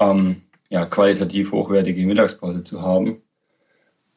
[0.00, 3.18] ähm, ja, qualitativ hochwertige Mittagspause zu haben.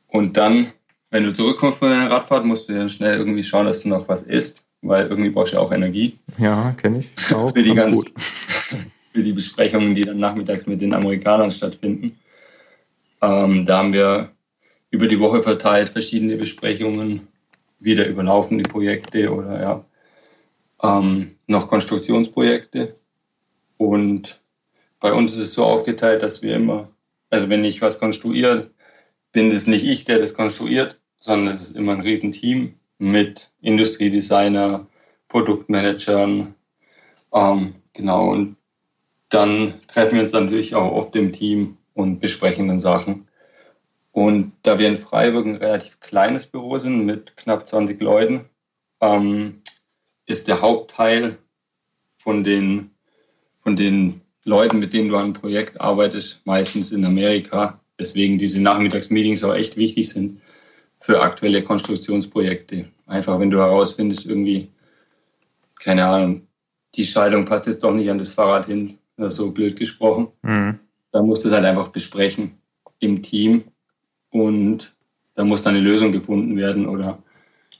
[0.07, 0.71] Und dann,
[1.09, 4.07] wenn du zurückkommst von deiner Radfahrt, musst du dann schnell irgendwie schauen, dass du noch
[4.07, 6.17] was isst, weil irgendwie brauchst du ja auch Energie.
[6.37, 7.51] Ja, kenne ich auch.
[7.53, 8.13] für, die ganz, gut.
[9.13, 12.17] für die Besprechungen, die dann nachmittags mit den Amerikanern stattfinden.
[13.21, 14.31] Ähm, da haben wir
[14.89, 17.27] über die Woche verteilt verschiedene Besprechungen,
[17.79, 19.85] wieder über laufende Projekte oder ja,
[20.83, 22.95] ähm, noch Konstruktionsprojekte.
[23.77, 24.41] Und
[24.99, 26.89] bei uns ist es so aufgeteilt, dass wir immer,
[27.29, 28.69] also wenn ich was konstruiere,
[29.31, 34.87] bin es nicht ich, der das konstruiert, sondern es ist immer ein Riesenteam mit Industriedesigner,
[35.27, 36.53] Produktmanagern.
[37.33, 38.57] Ähm, genau, und
[39.29, 43.27] dann treffen wir uns natürlich auch oft im Team und besprechen dann Sachen.
[44.11, 48.45] Und da wir in Freiburg ein relativ kleines Büro sind mit knapp 20 Leuten,
[48.99, 49.61] ähm,
[50.25, 51.37] ist der Hauptteil
[52.17, 52.91] von den,
[53.59, 57.79] von den Leuten, mit denen du an einem Projekt arbeitest, meistens in Amerika.
[57.99, 60.41] Deswegen diese Nachmittagsmeetings auch echt wichtig sind
[60.99, 62.89] für aktuelle Konstruktionsprojekte.
[63.07, 64.69] Einfach wenn du herausfindest, irgendwie,
[65.79, 66.47] keine Ahnung,
[66.95, 70.27] die Schaltung passt jetzt doch nicht an das Fahrrad hin, so blöd gesprochen.
[70.41, 70.79] Mhm
[71.11, 72.57] da musst du es halt einfach besprechen
[72.99, 73.65] im Team
[74.31, 74.93] und
[75.35, 77.21] da muss dann eine Lösung gefunden werden oder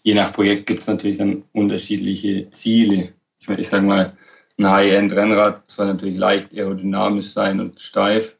[0.04, 3.13] je nach Projekt gibt es natürlich dann unterschiedliche Ziele.
[3.39, 4.13] Ich, ich sage mal,
[4.58, 8.36] ein High-End-Rennrad soll natürlich leicht aerodynamisch sein und steif,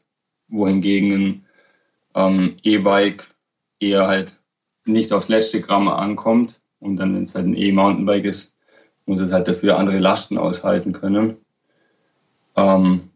[0.48, 1.46] wohingegen ein
[2.14, 3.28] ähm, E-Bike
[3.80, 4.38] eher halt
[4.84, 8.56] nicht aufs letzte Gramm ankommt und dann, wenn es halt ein E-Mountainbike ist,
[9.06, 11.36] muss es halt dafür andere Lasten aushalten können.
[12.56, 13.11] Ähm,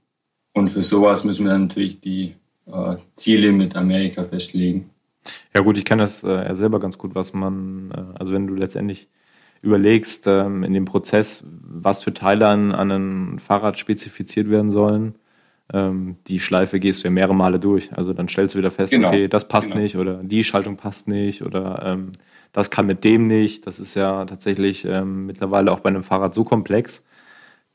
[0.57, 2.35] und für sowas müssen wir natürlich die
[2.67, 4.91] äh, Ziele mit Amerika festlegen.
[5.55, 8.47] Ja gut, ich kenne das äh, ja selber ganz gut, was man, äh, also wenn
[8.47, 9.09] du letztendlich
[9.61, 15.17] überlegst ähm, in dem Prozess, was für Teile an, an ein Fahrrad spezifiziert werden sollen,
[15.75, 17.93] ähm, die Schleife gehst du ja mehrere Male durch.
[17.93, 19.09] Also dann stellst du wieder fest, genau.
[19.09, 19.81] okay, das passt genau.
[19.81, 22.13] nicht oder die Schaltung passt nicht oder ähm,
[22.53, 23.67] das kann mit dem nicht.
[23.67, 27.05] Das ist ja tatsächlich ähm, mittlerweile auch bei einem Fahrrad so komplex,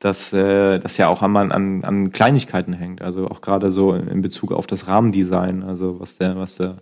[0.02, 3.02] dass äh, das ja auch an, an, an Kleinigkeiten hängt.
[3.02, 6.78] Also auch gerade so in Bezug auf das Rahmendesign, also was der, was der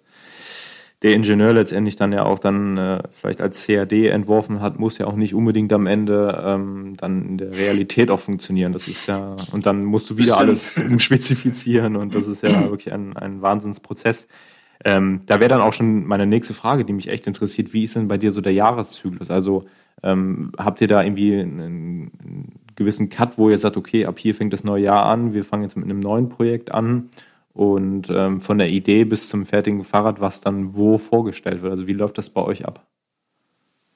[1.01, 5.07] der Ingenieur letztendlich dann ja auch dann äh, vielleicht als CAD entworfen hat, muss ja
[5.07, 8.73] auch nicht unbedingt am Ende ähm, dann in der Realität auch funktionieren.
[8.73, 12.91] Das ist ja, und dann musst du wieder alles umspezifizieren und das ist ja wirklich
[12.91, 14.27] ein, ein Wahnsinnsprozess.
[14.83, 17.73] Ähm, da wäre dann auch schon meine nächste Frage, die mich echt interessiert.
[17.73, 19.29] Wie ist denn bei dir so der Jahreszyklus?
[19.29, 19.65] Also
[20.03, 24.33] ähm, habt ihr da irgendwie einen, einen gewissen Cut, wo ihr sagt, okay, ab hier
[24.33, 27.09] fängt das neue Jahr an, wir fangen jetzt mit einem neuen Projekt an
[27.53, 31.71] und ähm, von der Idee bis zum fertigen Fahrrad, was dann wo vorgestellt wird.
[31.71, 32.87] Also wie läuft das bei euch ab?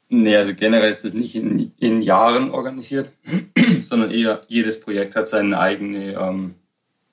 [0.09, 3.09] Nee, also generell ist das nicht in, in Jahren organisiert,
[3.81, 6.53] sondern eher jedes Projekt hat seine eigene, ähm,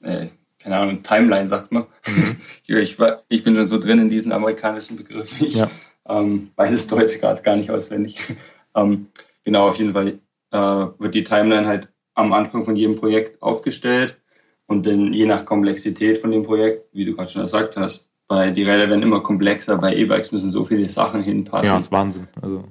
[0.03, 0.27] äh,
[0.59, 1.85] keine Ahnung, Timeline, sagt man.
[2.07, 2.37] Mhm.
[2.67, 5.47] ich, ich, bin schon so drin in diesen amerikanischen Begriffen.
[5.47, 5.71] Ich ja.
[6.09, 8.19] ähm, weiß das Deutsche gerade gar nicht auswendig.
[8.75, 9.07] ähm,
[9.45, 10.19] genau, auf jeden Fall
[10.53, 14.19] äh, wird die Timeline halt am Anfang von jedem Projekt aufgestellt
[14.67, 18.51] und dann je nach Komplexität von dem Projekt, wie du gerade schon gesagt hast, bei
[18.51, 21.67] die Räder werden immer komplexer, bei E-Bikes müssen so viele Sachen hinpassen.
[21.67, 22.29] Ja, das ist Wahnsinn.
[22.41, 22.65] Also.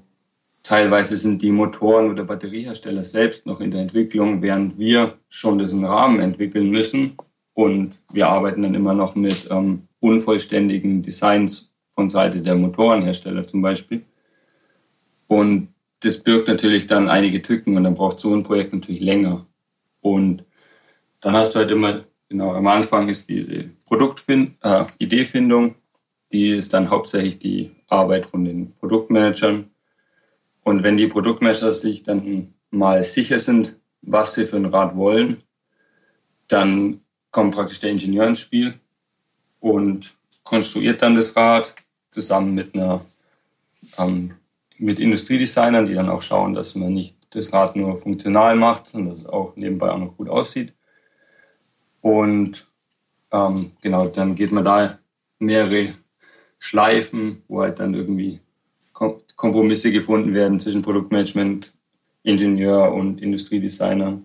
[0.63, 5.83] Teilweise sind die Motoren oder Batteriehersteller selbst noch in der Entwicklung, während wir schon diesen
[5.83, 7.17] Rahmen entwickeln müssen.
[7.53, 13.61] Und wir arbeiten dann immer noch mit ähm, unvollständigen Designs von Seite der Motorenhersteller zum
[13.61, 14.05] Beispiel.
[15.27, 15.67] Und
[16.01, 19.45] das birgt natürlich dann einige Tücken und dann braucht so ein Projekt natürlich länger.
[20.01, 20.43] Und
[21.21, 25.75] dann hast du halt immer, genau, am Anfang ist diese Produktfind äh, Ideefindung,
[26.31, 29.69] die ist dann hauptsächlich die Arbeit von den Produktmanagern.
[30.63, 35.43] Und wenn die Produktmanager sich dann mal sicher sind, was sie für ein Rad wollen,
[36.47, 38.79] dann kommt praktisch der Ingenieur ins Spiel
[39.59, 41.73] und konstruiert dann das Rad
[42.09, 43.05] zusammen mit einer
[43.97, 44.33] ähm,
[44.79, 49.07] mit Industriedesignern, die dann auch schauen, dass man nicht das Rad nur funktional macht und
[49.07, 50.73] dass es auch nebenbei auch noch gut aussieht.
[52.01, 52.65] Und
[53.31, 54.97] ähm, genau, dann geht man da
[55.37, 55.93] mehrere
[56.57, 58.39] Schleifen, wo halt dann irgendwie
[58.93, 61.73] Kompromisse gefunden werden zwischen Produktmanagement,
[62.23, 64.21] Ingenieur und Industriedesigner.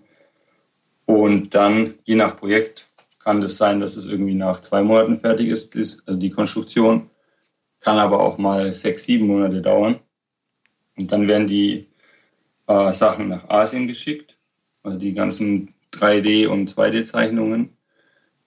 [1.07, 2.89] Und dann, je nach Projekt,
[3.19, 7.11] kann das sein, dass es irgendwie nach zwei Monaten fertig ist, also die Konstruktion.
[7.81, 10.01] Kann aber auch mal sechs, sieben Monate dauern.
[10.97, 11.87] Und dann werden die
[12.67, 14.37] äh, Sachen nach Asien geschickt,
[14.83, 17.71] also die ganzen 3D- und 2D-Zeichnungen,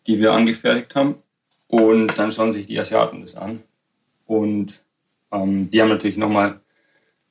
[0.06, 1.16] die wir angefertigt haben.
[1.68, 3.62] Und dann schauen sich die Asiaten das an.
[4.26, 4.84] Und
[5.32, 6.62] ähm, die haben natürlich nochmal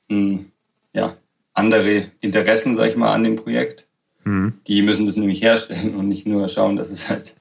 [0.09, 0.51] hm,
[0.93, 1.17] ja,
[1.53, 3.87] andere Interessen, sag ich mal, an dem Projekt.
[4.23, 4.53] Mhm.
[4.67, 7.35] Die müssen das nämlich herstellen und nicht nur schauen, dass es halt,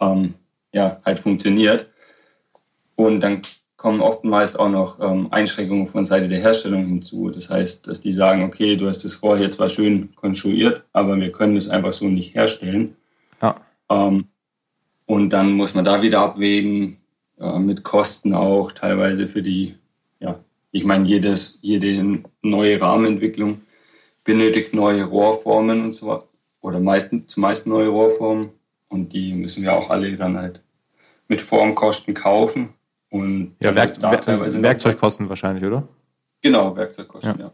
[0.00, 0.34] ähm,
[0.72, 1.90] ja, halt funktioniert.
[2.96, 3.42] Und dann
[3.82, 7.30] kommen oftmals auch noch ähm, Einschränkungen von Seite der Herstellung hinzu.
[7.30, 11.20] Das heißt, dass die sagen, okay, du hast das Rohr hier zwar schön konstruiert, aber
[11.20, 12.94] wir können es einfach so nicht herstellen.
[13.42, 13.60] Ja.
[13.90, 14.28] Ähm,
[15.06, 16.98] und dann muss man da wieder abwägen,
[17.40, 19.74] äh, mit Kosten auch teilweise für die,
[20.20, 20.38] ja,
[20.70, 23.62] ich meine, jedes, jede neue Rahmenentwicklung
[24.22, 26.22] benötigt neue Rohrformen und so
[26.60, 28.50] oder meisten, zumeist neue Rohrformen.
[28.88, 30.62] Und die müssen wir auch alle dann halt
[31.26, 32.74] mit Formkosten kaufen.
[33.12, 35.86] Und ja, Werk Werkzeugkosten wahrscheinlich, oder?
[36.40, 37.44] Genau, Werkzeugkosten, ja.
[37.44, 37.52] ja.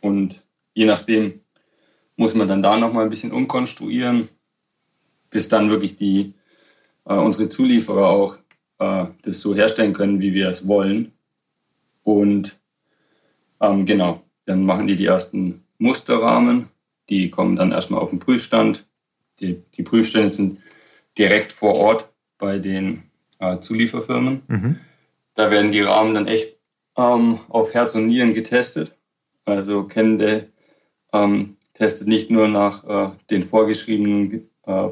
[0.00, 1.40] Und je nachdem
[2.14, 4.28] muss man dann da nochmal ein bisschen umkonstruieren,
[5.28, 6.34] bis dann wirklich die,
[7.04, 8.36] äh, unsere Zulieferer auch
[8.78, 11.10] äh, das so herstellen können, wie wir es wollen.
[12.04, 12.56] Und
[13.60, 16.68] ähm, genau, dann machen die die ersten Musterrahmen,
[17.08, 18.86] die kommen dann erstmal auf den Prüfstand.
[19.40, 20.60] Die, die Prüfstände sind
[21.18, 23.09] direkt vor Ort bei den
[23.40, 24.42] äh, Zulieferfirmen.
[24.46, 24.76] Mhm.
[25.34, 26.56] Da werden die Rahmen dann echt
[26.96, 28.94] ähm, auf Herz und Nieren getestet.
[29.44, 30.48] Also Kende
[31.12, 34.88] ähm, testet nicht nur nach äh, den vorgeschriebenen äh,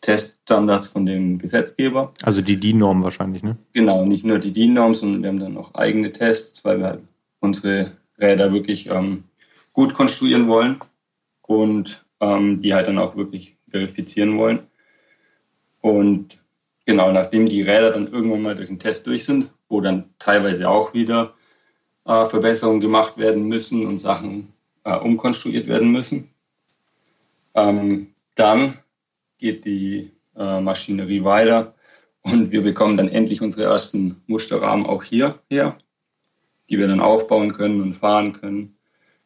[0.00, 2.12] Teststandards von dem Gesetzgeber.
[2.22, 3.56] Also die DIN-Norm wahrscheinlich, ne?
[3.72, 7.00] Genau, nicht nur die DIN-Norm, sondern wir haben dann auch eigene Tests, weil wir halt
[7.38, 9.24] unsere Räder wirklich ähm,
[9.72, 10.80] gut konstruieren wollen
[11.42, 14.60] und ähm, die halt dann auch wirklich verifizieren wollen.
[15.80, 16.41] Und
[16.84, 20.68] genau, nachdem die Räder dann irgendwann mal durch den Test durch sind, wo dann teilweise
[20.68, 21.34] auch wieder
[22.04, 24.52] äh, Verbesserungen gemacht werden müssen und Sachen
[24.84, 26.30] äh, umkonstruiert werden müssen,
[27.54, 28.78] ähm, dann
[29.38, 31.74] geht die äh, Maschinerie weiter
[32.22, 35.76] und wir bekommen dann endlich unsere ersten Musterrahmen auch hier her,
[36.70, 38.76] die wir dann aufbauen können und fahren können.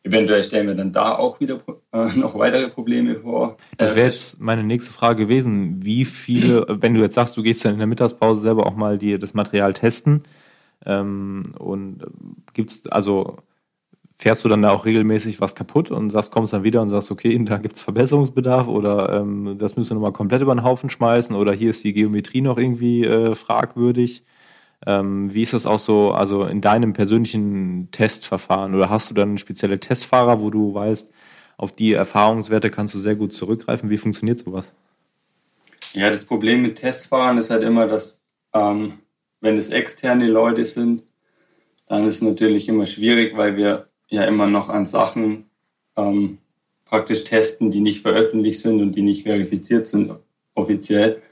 [0.07, 1.59] Eventuell stellen wir dann da auch wieder
[1.93, 3.57] äh, noch weitere Probleme vor.
[3.77, 5.83] Das wäre jetzt meine nächste Frage gewesen.
[5.83, 8.99] Wie viele, wenn du jetzt sagst, du gehst dann in der Mittagspause selber auch mal
[8.99, 10.23] die, das Material testen,
[10.85, 12.05] ähm, und
[12.55, 13.39] gibt es, also
[14.15, 17.11] fährst du dann da auch regelmäßig was kaputt und sagst, kommst dann wieder und sagst,
[17.11, 20.89] okay, da gibt es Verbesserungsbedarf oder ähm, das müssen wir nochmal komplett über den Haufen
[20.89, 24.23] schmeißen oder hier ist die Geometrie noch irgendwie äh, fragwürdig.
[24.85, 29.39] Ähm, wie ist das auch so, also in deinem persönlichen Testverfahren oder hast du dann
[29.39, 31.13] spezielle Testfahrer, wo du weißt,
[31.57, 33.89] auf die Erfahrungswerte kannst du sehr gut zurückgreifen?
[33.89, 34.75] Wie funktioniert sowas?
[35.93, 38.99] Ja, das Problem mit Testfahrern ist halt immer, dass ähm,
[39.41, 41.05] wenn es externe Leute sind,
[41.87, 45.47] dann ist es natürlich immer schwierig, weil wir ja immer noch an Sachen
[45.97, 46.39] ähm,
[46.85, 50.13] praktisch testen, die nicht veröffentlicht sind und die nicht verifiziert sind
[50.55, 51.23] offiziell.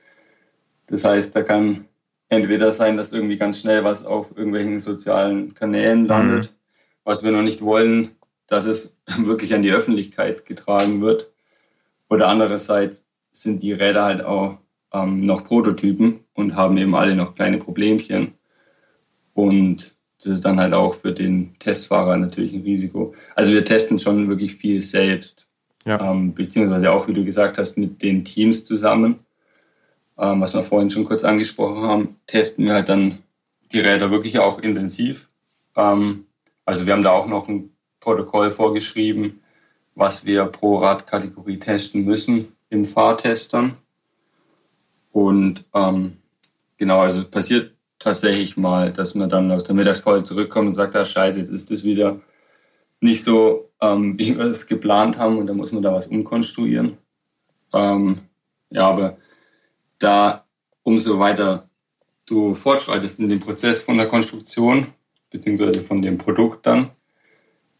[0.87, 1.87] Das heißt, da kann
[2.35, 6.09] entweder sein, dass irgendwie ganz schnell was auf irgendwelchen sozialen Kanälen mhm.
[6.09, 6.57] landet, mhm.
[7.05, 8.11] was wir noch nicht wollen,
[8.47, 11.31] dass es wirklich an die Öffentlichkeit getragen wird.
[12.09, 14.59] Oder andererseits sind die Räder halt auch
[14.93, 18.35] ähm, noch Prototypen und haben eben alle noch kleine Problemchen.
[19.33, 23.13] Und das ist dann halt auch für den Testfahrer natürlich ein Risiko.
[23.35, 25.47] Also wir testen schon wirklich viel selbst.
[25.85, 26.13] Ja.
[26.13, 29.19] Ähm, beziehungsweise auch, wie du gesagt hast, mit den Teams zusammen.
[30.17, 33.19] Ähm, was wir vorhin schon kurz angesprochen haben, testen wir halt dann
[33.73, 35.29] die Räder wirklich auch intensiv.
[35.77, 36.27] Ähm,
[36.65, 39.41] also wir haben da auch noch ein Protokoll vorgeschrieben,
[39.95, 43.77] was wir pro Radkategorie testen müssen im Fahrtestern.
[45.11, 46.19] Und ähm,
[46.77, 50.95] genau, also es passiert tatsächlich mal, dass man dann aus der Mittagspause zurückkommt und sagt,
[50.95, 52.21] ah scheiße, jetzt ist das wieder
[53.01, 56.99] nicht so, ähm, wie wir es geplant haben und dann muss man da was umkonstruieren.
[57.73, 58.21] Ähm,
[58.71, 59.19] ja, aber
[60.05, 60.45] da
[60.83, 61.69] umso weiter
[62.27, 64.89] du fortschreitest in dem Prozess von der Konstruktion,
[65.31, 66.91] beziehungsweise von dem Produkt dann,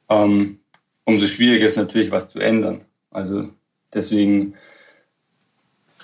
[0.09, 0.59] ähm,
[1.05, 2.83] umso schwieriger ist natürlich was zu ändern.
[3.11, 3.49] Also
[3.93, 4.55] deswegen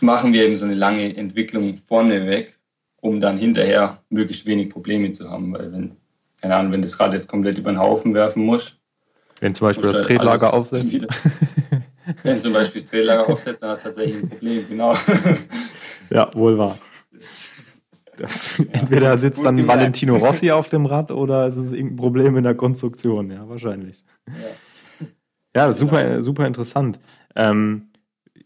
[0.01, 2.59] machen wir eben so eine lange Entwicklung vorneweg,
[3.01, 5.53] um dann hinterher möglichst wenig Probleme zu haben.
[5.53, 5.97] Weil wenn,
[6.41, 8.77] keine Ahnung, wenn das Rad jetzt komplett über den Haufen werfen muss.
[9.41, 10.95] Wenn zum Beispiel das halt Tretlager aufsetzt.
[12.23, 14.95] wenn zum Beispiel das Tretlager aufsetzt, dann hast du tatsächlich ein Problem, genau.
[16.11, 16.79] ja, wohl wahr.
[18.17, 22.37] Das, ja, entweder sitzt dann Valentino Rossi auf dem Rad oder es ist irgendein Problem
[22.37, 24.05] in der Konstruktion, ja, wahrscheinlich.
[25.55, 26.23] Ja, ja super, genau.
[26.23, 27.01] super interessant.
[27.35, 27.91] Ähm,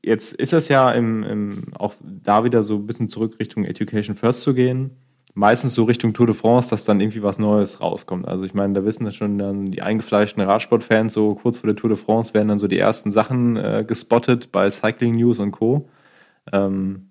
[0.04, 4.14] Jetzt ist es ja im, im, auch da wieder so ein bisschen zurück Richtung Education
[4.14, 4.98] First zu gehen.
[5.32, 8.28] Meistens so Richtung Tour de France, dass dann irgendwie was Neues rauskommt.
[8.28, 11.76] Also ich meine, da wissen das schon dann die eingefleischten Radsportfans, so kurz vor der
[11.76, 15.52] Tour de France werden dann so die ersten Sachen äh, gespottet bei Cycling News und
[15.52, 15.88] Co.
[16.52, 17.08] Ähm,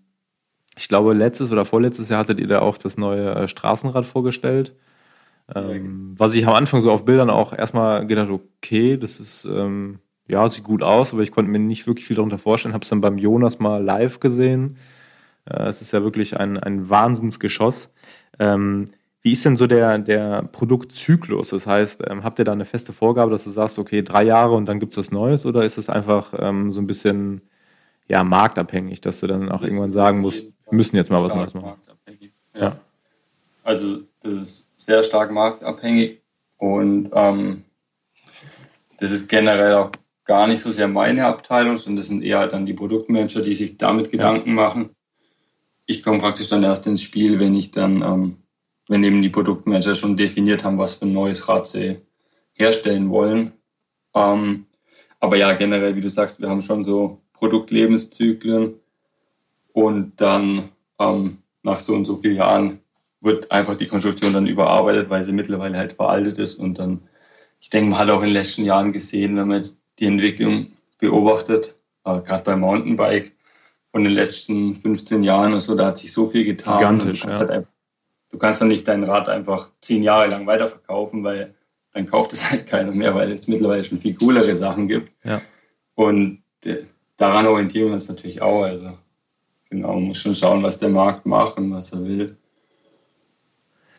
[0.77, 4.75] ich glaube, letztes oder vorletztes Jahr hattet ihr da auch das neue äh, Straßenrad vorgestellt.
[5.53, 9.99] Ähm, was ich am Anfang so auf Bildern auch erstmal gedacht, okay, das ist ähm,
[10.27, 12.73] ja, sieht gut aus, aber ich konnte mir nicht wirklich viel darunter vorstellen.
[12.73, 14.77] Habe es dann beim Jonas mal live gesehen.
[15.45, 17.91] Äh, es ist ja wirklich ein, ein Wahnsinnsgeschoss.
[18.39, 18.85] Ähm,
[19.21, 21.49] wie ist denn so der, der Produktzyklus?
[21.49, 24.53] Das heißt, ähm, habt ihr da eine feste Vorgabe, dass du sagst, okay, drei Jahre
[24.53, 25.45] und dann gibt es was Neues?
[25.45, 27.41] Oder ist es einfach ähm, so ein bisschen
[28.07, 31.73] ja, marktabhängig, dass du dann auch irgendwann sagen musst, müssen jetzt mal was Neues machen?
[32.53, 32.61] Ja.
[32.61, 32.79] ja.
[33.63, 36.21] Also das ist sehr stark marktabhängig
[36.57, 37.63] und ähm,
[38.99, 39.91] das ist generell auch
[40.25, 43.77] gar nicht so sehr meine Abteilung, sondern das sind eher dann die Produktmanager, die sich
[43.77, 44.89] damit Gedanken machen.
[45.85, 48.37] Ich komme praktisch dann erst ins Spiel, wenn ich dann, ähm,
[48.87, 51.97] wenn eben die Produktmanager schon definiert haben, was für ein neues Rad sie
[52.53, 53.51] herstellen wollen.
[54.15, 54.65] Ähm,
[55.19, 58.75] aber ja, generell, wie du sagst, wir haben schon so Produktlebenszyklen
[59.73, 60.69] und dann
[60.99, 62.79] ähm, nach so und so vielen Jahren
[63.21, 67.01] wird einfach die Konstruktion dann überarbeitet, weil sie mittlerweile halt veraltet ist und dann,
[67.59, 70.67] ich denke, man hat auch in den letzten Jahren gesehen, wenn man jetzt die Entwicklung
[70.99, 73.33] beobachtet, äh, gerade beim Mountainbike
[73.91, 76.79] von den letzten 15 Jahren und so, da hat sich so viel getan.
[76.79, 77.47] Gigantisch, du, kannst ja.
[77.47, 77.67] halt
[78.31, 81.53] du kannst dann nicht dein Rad einfach zehn Jahre lang weiterverkaufen, weil
[81.93, 85.11] dann kauft es halt keiner mehr, weil es mittlerweile schon viel coolere Sachen gibt.
[85.23, 85.41] Ja.
[85.95, 86.83] Und äh,
[87.15, 88.63] daran orientieren wir uns natürlich auch.
[88.63, 88.91] Also
[89.73, 92.37] genau, man muss schon schauen, was der Markt macht und was er will.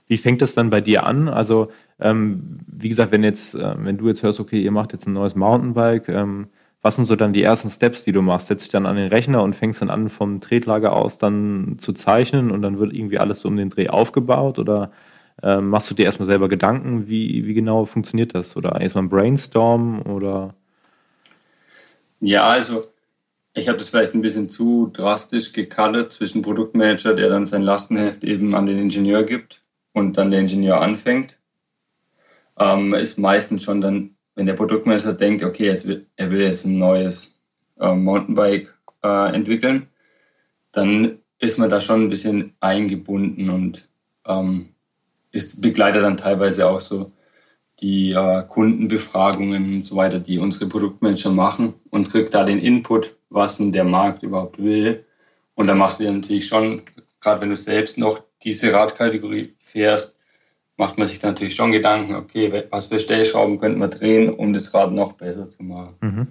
[0.06, 1.28] Wie fängt es dann bei dir an?
[1.28, 1.68] Also
[1.98, 5.14] ähm, wie gesagt, wenn jetzt, äh, wenn du jetzt hörst, okay, ihr macht jetzt ein
[5.14, 6.46] neues Mountainbike, ähm,
[6.80, 8.48] was sind so dann die ersten Steps, die du machst?
[8.48, 11.92] Setzt dich dann an den Rechner und fängst dann an, vom Tretlager aus dann zu
[11.92, 14.92] zeichnen und dann wird irgendwie alles so um den Dreh aufgebaut oder
[15.42, 18.56] äh, machst du dir erstmal selber Gedanken, wie, wie genau funktioniert das?
[18.56, 20.54] Oder erstmal ein Brainstorm oder?
[22.20, 22.84] Ja, also
[23.54, 28.24] ich habe das vielleicht ein bisschen zu drastisch gecuttet zwischen Produktmanager, der dann sein Lastenheft
[28.24, 31.38] eben an den Ingenieur gibt und dann der Ingenieur anfängt.
[32.58, 36.78] Ähm, ist meistens schon dann, wenn der Produktmanager denkt, okay, will, er will jetzt ein
[36.78, 37.40] neues
[37.78, 38.74] äh, Mountainbike
[39.04, 39.86] äh, entwickeln,
[40.72, 43.88] dann ist man da schon ein bisschen eingebunden und
[44.26, 44.70] ähm,
[45.30, 47.12] ist, begleitet dann teilweise auch so
[47.80, 53.13] die äh, Kundenbefragungen und so weiter, die unsere Produktmanager machen und kriegt da den Input,
[53.30, 55.04] was denn der Markt überhaupt will.
[55.54, 56.82] Und da machst du dir natürlich schon,
[57.20, 60.16] gerade wenn du selbst noch diese Radkategorie fährst,
[60.76, 64.74] macht man sich natürlich schon Gedanken, okay, was für Stellschrauben könnte man drehen, um das
[64.74, 65.94] Rad noch besser zu machen.
[66.00, 66.26] Mhm.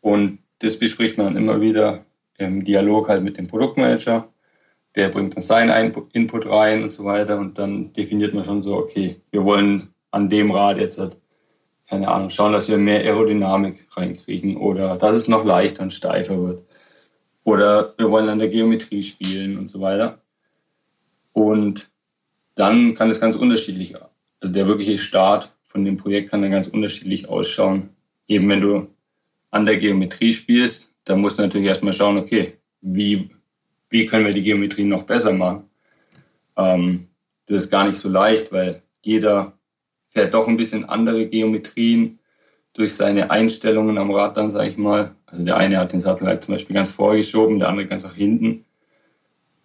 [0.00, 2.04] Und das bespricht man dann immer wieder
[2.38, 4.28] im Dialog halt mit dem Produktmanager.
[4.94, 7.38] Der bringt dann seinen Input rein und so weiter.
[7.38, 11.18] Und dann definiert man schon so, okay, wir wollen an dem Rad jetzt halt
[11.92, 16.42] keine Ahnung, schauen, dass wir mehr Aerodynamik reinkriegen oder dass es noch leichter und steifer
[16.42, 16.62] wird.
[17.44, 20.22] Oder wir wollen an der Geometrie spielen und so weiter.
[21.34, 21.90] Und
[22.54, 23.94] dann kann es ganz unterschiedlich,
[24.40, 27.90] also der wirkliche Start von dem Projekt kann dann ganz unterschiedlich ausschauen.
[28.26, 28.88] Eben wenn du
[29.50, 33.28] an der Geometrie spielst, dann musst du natürlich erstmal schauen, okay, wie,
[33.90, 35.64] wie können wir die Geometrie noch besser machen?
[36.56, 37.08] Ähm,
[37.44, 39.58] das ist gar nicht so leicht, weil jeder
[40.12, 42.18] fährt doch ein bisschen andere Geometrien
[42.74, 45.14] durch seine Einstellungen am Rad dann, sage ich mal.
[45.26, 48.14] Also der eine hat den Sattel halt zum Beispiel ganz vorgeschoben, der andere ganz nach
[48.14, 48.64] hinten.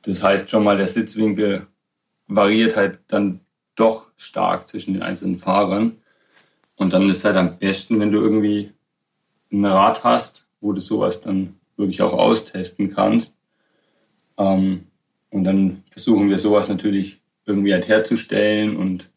[0.04, 1.68] Das heißt schon mal, der Sitzwinkel
[2.28, 3.42] variiert halt dann
[3.76, 5.98] doch stark zwischen den einzelnen Fahrern.
[6.76, 8.72] Und dann ist halt am besten, wenn du irgendwie
[9.52, 13.34] ein Rad hast, wo du sowas dann wirklich auch austesten kannst.
[14.38, 14.86] Ähm,
[15.30, 19.10] und dann versuchen wir sowas natürlich irgendwie halt herzustellen und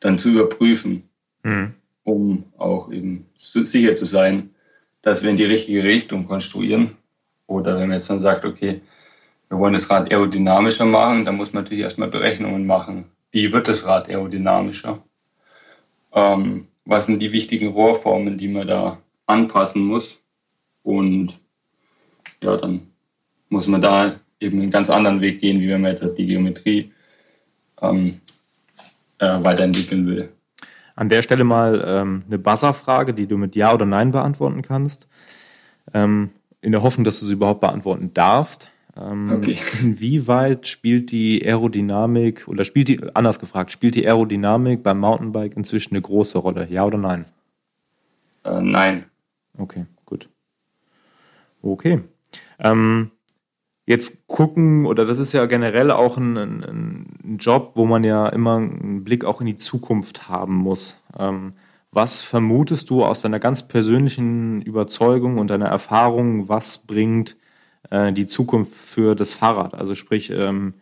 [0.00, 1.08] dann zu überprüfen,
[1.42, 1.74] mhm.
[2.04, 4.50] um auch eben sicher zu sein,
[5.02, 6.96] dass wir in die richtige Richtung konstruieren.
[7.46, 8.80] Oder wenn man jetzt dann sagt, okay,
[9.48, 13.06] wir wollen das Rad aerodynamischer machen, dann muss man natürlich erstmal Berechnungen machen.
[13.30, 15.02] Wie wird das Rad aerodynamischer?
[16.12, 20.22] Ähm, was sind die wichtigen Rohrformen, die man da anpassen muss?
[20.82, 21.38] Und
[22.42, 22.88] ja, dann
[23.48, 26.92] muss man da eben einen ganz anderen Weg gehen, wie wenn man jetzt die Geometrie
[27.80, 28.20] ähm,
[29.18, 30.30] äh, weiterentwickeln will.
[30.96, 35.06] An der Stelle mal ähm, eine Buzzer-Frage, die du mit Ja oder Nein beantworten kannst.
[35.94, 38.70] Ähm, in der Hoffnung, dass du sie überhaupt beantworten darfst.
[38.96, 39.56] Ähm, okay.
[39.80, 45.94] Inwieweit spielt die Aerodynamik oder spielt die, anders gefragt, spielt die Aerodynamik beim Mountainbike inzwischen
[45.94, 46.66] eine große Rolle?
[46.68, 47.26] Ja oder nein?
[48.44, 49.04] Äh, nein.
[49.56, 50.28] Okay, gut.
[51.62, 52.00] Okay.
[52.58, 53.10] Ähm,
[53.88, 56.62] jetzt gucken, oder das ist ja generell auch ein, ein,
[57.24, 61.00] ein, Job, wo man ja immer einen Blick auch in die Zukunft haben muss.
[61.18, 61.54] Ähm,
[61.90, 67.36] was vermutest du aus deiner ganz persönlichen Überzeugung und deiner Erfahrung, was bringt
[67.88, 69.72] äh, die Zukunft für das Fahrrad?
[69.72, 70.74] Also sprich ähm,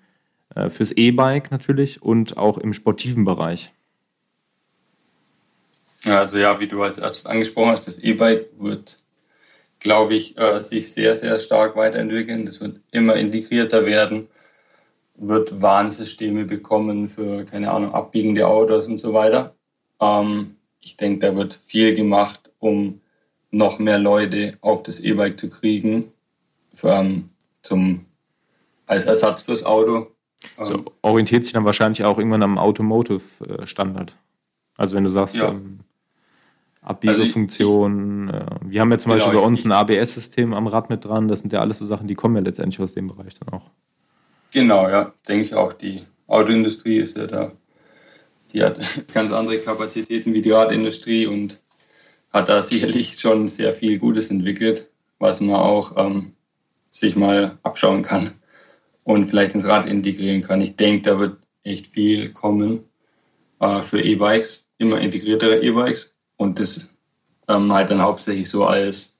[0.56, 3.72] äh, fürs E-Bike natürlich und auch im sportiven Bereich.
[6.04, 8.98] Also ja, wie du als erstes angesprochen hast, das E-Bike wird
[9.86, 12.44] glaube ich, äh, sich sehr, sehr stark weiterentwickeln.
[12.44, 14.26] Das wird immer integrierter werden,
[15.14, 19.54] wird Warnsysteme bekommen für, keine Ahnung, abbiegende Autos und so weiter.
[20.00, 23.00] Ähm, ich denke, da wird viel gemacht, um
[23.52, 26.10] noch mehr Leute auf das E-Bike zu kriegen,
[26.74, 27.30] für, ähm,
[27.62, 28.06] zum,
[28.86, 30.08] als Ersatz fürs Auto.
[30.60, 34.16] So ähm, orientiert sich dann wahrscheinlich auch irgendwann am Automotive-Standard.
[34.76, 35.50] Also wenn du sagst, ja.
[35.50, 35.78] ähm,
[36.86, 38.30] Abbiegefunktionen.
[38.30, 41.04] Also äh, wir haben ja zum genau, Beispiel bei uns ein ABS-System am Rad mit
[41.04, 41.28] dran.
[41.28, 43.70] Das sind ja alles so Sachen, die kommen ja letztendlich aus dem Bereich dann auch.
[44.52, 45.72] Genau, ja, denke ich auch.
[45.72, 47.52] Die Autoindustrie ist ja da,
[48.52, 48.80] die hat
[49.12, 51.60] ganz andere Kapazitäten wie die Radindustrie und
[52.32, 56.32] hat da sicherlich schon sehr viel Gutes entwickelt, was man auch ähm,
[56.90, 58.32] sich mal abschauen kann
[59.02, 60.60] und vielleicht ins Rad integrieren kann.
[60.60, 62.84] Ich denke, da wird echt viel kommen
[63.58, 66.88] äh, für E-Bikes, immer integriertere E-Bikes und das
[67.48, 69.16] ähm, halt dann hauptsächlich so als,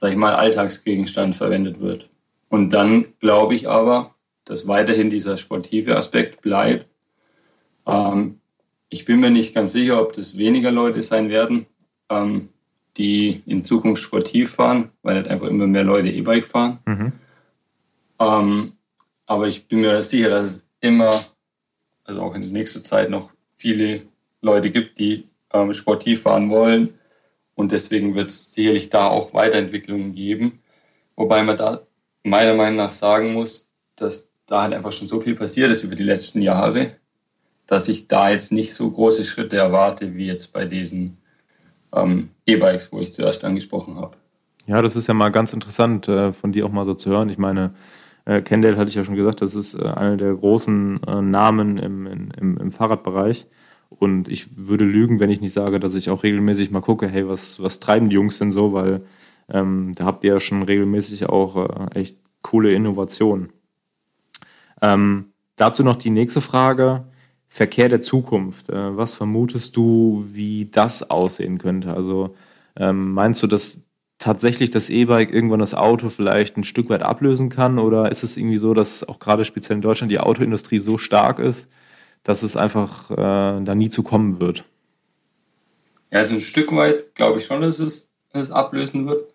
[0.00, 2.08] sag ich mal, Alltagsgegenstand verwendet wird.
[2.48, 6.86] Und dann glaube ich aber, dass weiterhin dieser sportive Aspekt bleibt.
[7.86, 8.40] Ähm,
[8.88, 11.66] ich bin mir nicht ganz sicher, ob das weniger Leute sein werden,
[12.08, 12.50] ähm,
[12.96, 16.78] die in Zukunft sportiv fahren, weil halt einfach immer mehr Leute E-Bike fahren.
[16.86, 17.12] Mhm.
[18.18, 18.72] Ähm,
[19.26, 21.10] aber ich bin mir sicher, dass es immer,
[22.04, 24.02] also auch in nächster Zeit noch viele
[24.40, 25.24] Leute gibt, die
[25.62, 26.94] ähm, sportiv fahren wollen.
[27.54, 30.60] Und deswegen wird es sicherlich da auch Weiterentwicklungen geben.
[31.16, 31.80] Wobei man da
[32.22, 35.94] meiner Meinung nach sagen muss, dass da halt einfach schon so viel passiert ist über
[35.94, 36.88] die letzten Jahre,
[37.66, 41.16] dass ich da jetzt nicht so große Schritte erwarte wie jetzt bei diesen
[41.92, 44.16] ähm, E-Bikes, wo ich zuerst angesprochen habe.
[44.66, 47.28] Ja, das ist ja mal ganz interessant äh, von dir auch mal so zu hören.
[47.28, 47.74] Ich meine,
[48.24, 51.78] äh, Kendall hatte ich ja schon gesagt, das ist äh, einer der großen äh, Namen
[51.78, 53.46] im, im, im Fahrradbereich.
[53.88, 57.28] Und ich würde lügen, wenn ich nicht sage, dass ich auch regelmäßig mal gucke, hey,
[57.28, 58.72] was, was treiben die Jungs denn so?
[58.72, 59.02] Weil
[59.48, 63.50] ähm, da habt ihr ja schon regelmäßig auch äh, echt coole Innovationen.
[64.82, 65.26] Ähm,
[65.56, 67.04] dazu noch die nächste Frage.
[67.48, 68.68] Verkehr der Zukunft.
[68.70, 71.94] Äh, was vermutest du, wie das aussehen könnte?
[71.94, 72.34] Also
[72.76, 73.82] ähm, meinst du, dass
[74.18, 77.78] tatsächlich das E-Bike irgendwann das Auto vielleicht ein Stück weit ablösen kann?
[77.78, 81.38] Oder ist es irgendwie so, dass auch gerade speziell in Deutschland die Autoindustrie so stark
[81.38, 81.70] ist,
[82.26, 83.14] dass es einfach äh,
[83.64, 84.64] da nie zu kommen wird?
[86.10, 89.32] Ja, also ein Stück weit glaube ich schon, dass es, es ablösen wird.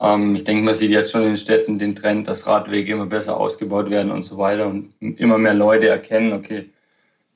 [0.00, 3.06] Ähm, ich denke, man sieht jetzt schon in den Städten den Trend, dass Radwege immer
[3.06, 6.70] besser ausgebaut werden und so weiter und immer mehr Leute erkennen, okay,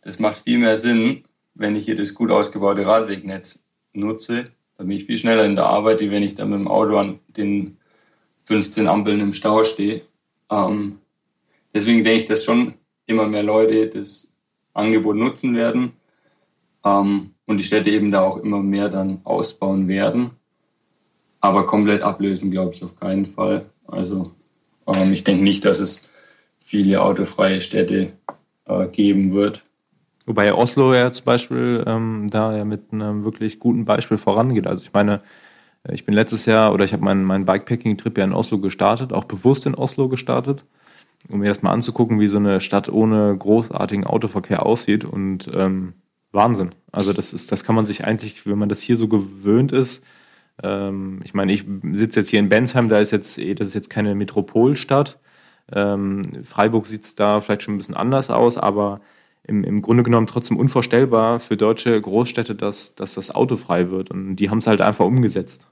[0.02, 1.22] das macht viel mehr Sinn,
[1.54, 4.50] wenn ich hier das gut ausgebaute Radwegnetz nutze.
[4.76, 6.96] Dann bin ich viel schneller in der Arbeit, wie wenn ich da mit dem Auto
[6.96, 7.78] an den
[8.46, 10.02] 15 Ampeln im Stau stehe.
[10.50, 10.98] Ähm,
[11.72, 12.74] deswegen denke ich, dass schon
[13.06, 14.31] immer mehr Leute das
[14.74, 15.92] Angebot nutzen werden
[16.84, 20.30] ähm, und die Städte eben da auch immer mehr dann ausbauen werden.
[21.40, 23.68] Aber komplett ablösen, glaube ich, auf keinen Fall.
[23.86, 24.22] Also
[24.86, 26.08] ähm, ich denke nicht, dass es
[26.60, 28.12] viele autofreie Städte
[28.66, 29.64] äh, geben wird.
[30.26, 34.68] Wobei Oslo ja zum Beispiel ähm, da ja mit einem wirklich guten Beispiel vorangeht.
[34.68, 35.20] Also ich meine,
[35.90, 39.24] ich bin letztes Jahr oder ich habe meinen mein Bikepacking-Trip ja in Oslo gestartet, auch
[39.24, 40.64] bewusst in Oslo gestartet,
[41.28, 45.04] um mir erstmal anzugucken, wie so eine Stadt ohne großartigen Autoverkehr aussieht.
[45.04, 45.94] Und ähm,
[46.32, 46.74] Wahnsinn.
[46.90, 50.02] Also das ist, das kann man sich eigentlich, wenn man das hier so gewöhnt ist,
[50.62, 53.74] ähm, ich meine, ich sitze jetzt hier in Bensheim, da ist jetzt, eh, das ist
[53.74, 55.18] jetzt keine Metropolstadt.
[55.72, 59.00] Ähm, Freiburg sieht es da vielleicht schon ein bisschen anders aus, aber
[59.44, 64.10] im, im Grunde genommen trotzdem unvorstellbar für deutsche Großstädte, dass, dass das Auto frei wird.
[64.10, 65.66] Und die haben es halt einfach umgesetzt.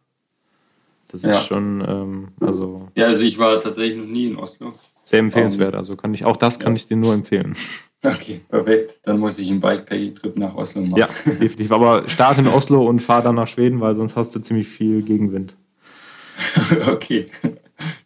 [1.09, 1.41] Das ist ja.
[1.41, 2.89] schon, ähm, also.
[2.95, 4.75] Ja, also ich war tatsächlich noch nie in Oslo.
[5.11, 5.75] Sehr empfehlenswert.
[5.75, 6.77] Also kann ich, auch das kann ja.
[6.77, 7.57] ich dir nur empfehlen.
[8.01, 9.01] Okay, perfekt.
[9.03, 11.01] Dann muss ich einen Bikepay-Trip nach Oslo machen.
[11.01, 11.73] Ja, definitiv.
[11.73, 15.03] Aber start in Oslo und fahr dann nach Schweden, weil sonst hast du ziemlich viel
[15.03, 15.57] Gegenwind.
[16.87, 17.27] okay.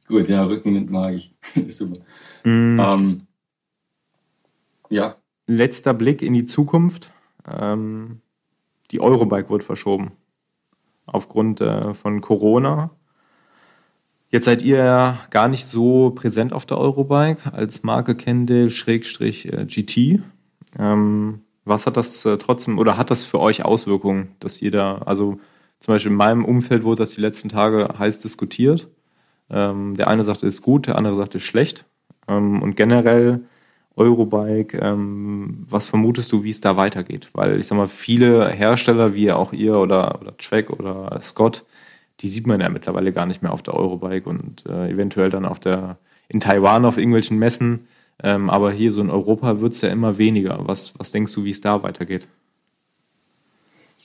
[0.09, 1.35] Gut, ja, Rückenwind mag ich.
[1.67, 2.01] Super.
[2.43, 2.81] Mm.
[2.81, 3.27] Ähm,
[4.89, 5.17] ja.
[5.47, 7.13] Letzter Blick in die Zukunft.
[7.47, 8.23] Ähm,
[8.93, 10.13] die Eurobike wird verschoben.
[11.05, 12.93] Aufgrund äh, von Corona.
[14.35, 19.53] Jetzt seid ihr ja gar nicht so präsent auf der Eurobike als Marke Kendall Schrägstrich
[19.53, 20.23] äh, GT.
[20.77, 25.39] Ähm, was hat das äh, trotzdem oder hat das für euch Auswirkungen, dass jeder, also
[25.79, 28.89] zum Beispiel in meinem Umfeld wurde das die letzten Tage heiß diskutiert.
[29.51, 31.85] Ähm, der eine sagte, es ist gut, der andere sagte, es ist schlecht.
[32.27, 33.43] Ähm, und generell
[33.95, 37.31] Eurobike, ähm, was vermutest du, wie es da weitergeht?
[37.35, 41.65] Weil ich sag mal, viele Hersteller, wie auch ihr oder, oder Track oder Scott,
[42.21, 45.45] die sieht man ja mittlerweile gar nicht mehr auf der Eurobike und äh, eventuell dann
[45.45, 45.99] auf der,
[46.29, 47.89] in Taiwan auf irgendwelchen Messen.
[48.23, 50.61] Ähm, aber hier so in Europa wird es ja immer weniger.
[50.67, 52.29] Was, was denkst du, wie es da weitergeht?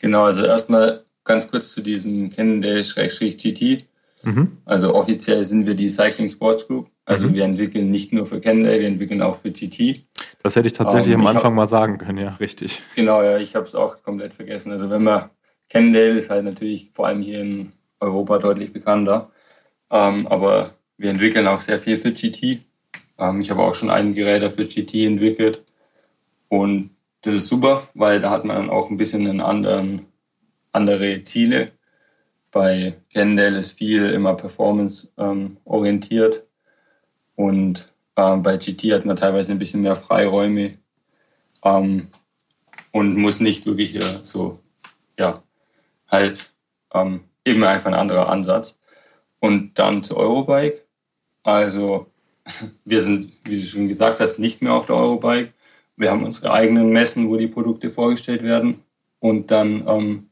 [0.01, 3.85] Genau, also erstmal ganz kurz zu diesem Cannondale-GT.
[4.23, 4.57] Mhm.
[4.65, 6.89] Also offiziell sind wir die Cycling Sports Group.
[7.05, 7.33] Also mhm.
[7.35, 10.05] wir entwickeln nicht nur für Cannondale, wir entwickeln auch für GT.
[10.41, 12.81] Das hätte ich tatsächlich um, ähm, am Anfang hab, mal sagen können, ja, richtig.
[12.95, 14.71] Genau, ja, ich habe es auch komplett vergessen.
[14.71, 15.29] Also wenn man
[15.69, 19.31] Cannondale ist halt natürlich vor allem hier in Europa deutlich bekannter.
[19.91, 22.65] Ähm, aber wir entwickeln auch sehr viel für GT.
[23.17, 25.63] Ähm, ich habe auch schon einige Räder für GT entwickelt.
[26.47, 26.91] Und
[27.21, 30.05] das ist super, weil da hat man dann auch ein bisschen einen anderen,
[30.71, 31.67] andere Ziele.
[32.51, 36.45] Bei Kendall ist viel immer Performance ähm, orientiert.
[37.35, 40.73] Und ähm, bei GT hat man teilweise ein bisschen mehr Freiräume
[41.63, 42.07] ähm,
[42.91, 44.53] und muss nicht wirklich äh, so,
[45.17, 45.43] ja,
[46.09, 46.53] halt
[46.93, 48.79] ähm, eben einfach ein anderer Ansatz.
[49.39, 50.83] Und dann zu Eurobike.
[51.43, 52.07] Also
[52.85, 55.53] wir sind, wie du schon gesagt hast, nicht mehr auf der Eurobike.
[55.95, 58.83] Wir haben unsere eigenen Messen, wo die Produkte vorgestellt werden.
[59.19, 60.29] Und dann ähm,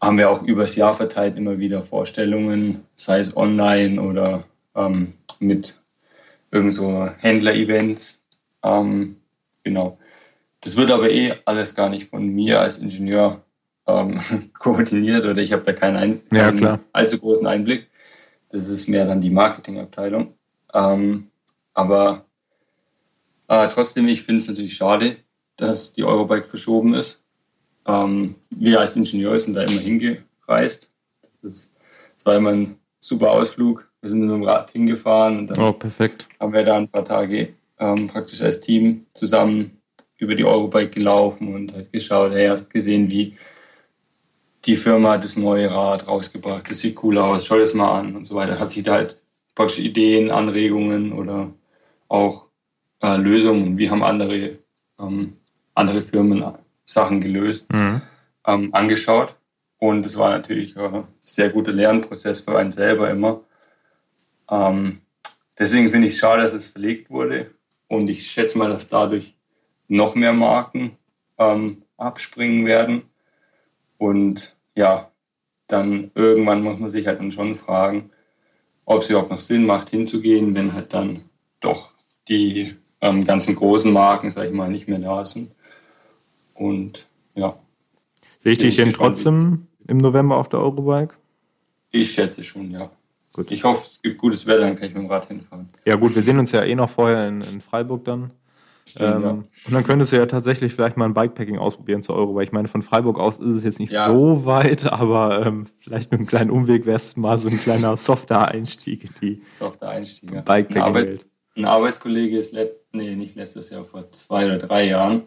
[0.00, 4.44] haben wir auch übers Jahr verteilt immer wieder Vorstellungen, sei es online oder
[4.74, 5.80] ähm, mit
[6.50, 8.24] irgend so Händler-Events.
[8.62, 9.16] Ähm,
[9.62, 9.98] genau.
[10.60, 13.42] Das wird aber eh alles gar nicht von mir als Ingenieur
[13.86, 14.20] ähm,
[14.58, 17.88] koordiniert oder ich habe da keinen, Ein ja, keinen allzu großen Einblick.
[18.50, 20.34] Das ist mehr dann die Marketingabteilung.
[20.72, 21.28] Ähm,
[21.74, 22.24] aber
[23.48, 25.16] äh, trotzdem, ich finde es natürlich schade,
[25.56, 27.22] dass die Eurobike verschoben ist.
[27.86, 30.90] ähm, wir als Ingenieur sind da immer hingereist.
[31.22, 31.72] Das, ist,
[32.16, 33.90] das war immer ein super Ausflug.
[34.00, 35.76] Wir sind mit dem Rad hingefahren und dann oh,
[36.40, 39.80] haben wir da ein paar Tage ähm, praktisch als Team zusammen
[40.18, 43.36] über die Eurobike gelaufen und halt geschaut, hey, hast gesehen, wie
[44.66, 48.16] die Firma hat das neue Rad rausgebracht, das sieht cool aus, schau das mal an
[48.16, 48.58] und so weiter.
[48.58, 49.16] Hat sich da halt
[49.54, 51.52] praktisch Ideen, Anregungen oder
[52.08, 52.46] auch
[53.02, 54.58] äh, Lösungen, wie haben andere,
[54.98, 55.36] ähm,
[55.74, 56.44] andere Firmen
[56.84, 58.02] Sachen gelöst, mhm.
[58.46, 59.36] ähm, angeschaut.
[59.78, 63.42] Und es war natürlich ein sehr guter Lernprozess für einen selber immer.
[64.50, 65.00] Ähm,
[65.58, 67.50] deswegen finde ich es schade, dass es verlegt wurde.
[67.88, 69.36] Und ich schätze mal, dass dadurch
[69.86, 70.96] noch mehr Marken
[71.38, 73.02] ähm, abspringen werden.
[73.98, 75.10] Und ja,
[75.66, 78.10] dann irgendwann muss man sich halt dann schon fragen,
[78.84, 81.24] ob es überhaupt noch Sinn macht, hinzugehen, wenn halt dann
[81.60, 81.92] doch
[82.28, 85.50] die ähm, ganzen großen Marken, sag ich mal, nicht mehr da sind.
[86.54, 87.58] Und ja.
[88.38, 91.16] Sehe ich dich denn trotzdem im November auf der Eurobike?
[91.90, 92.90] Ich schätze schon, ja.
[93.32, 93.50] Gut.
[93.50, 95.66] Ich hoffe, es gibt gutes Wetter, dann kann ich mit dem Rad hinfahren.
[95.84, 98.30] Ja, gut, wir sehen uns ja eh noch vorher in, in Freiburg dann.
[98.88, 99.30] Stimmt, ähm, ja.
[99.30, 102.52] Und dann könntest du ja tatsächlich vielleicht mal ein Bikepacking ausprobieren zur Euro, weil ich
[102.52, 104.06] meine, von Freiburg aus ist es jetzt nicht ja.
[104.06, 107.96] so weit, aber ähm, vielleicht mit einem kleinen Umweg wäre es mal so ein kleiner
[107.96, 110.40] softer Einstieg in die softer Einstieg, ja.
[110.42, 111.26] Bikepacking-Welt.
[111.56, 115.22] Ein, ein, Arbeitskollege ist, let nee, nicht letztes Jahr, vor zwei oder drei Jahren,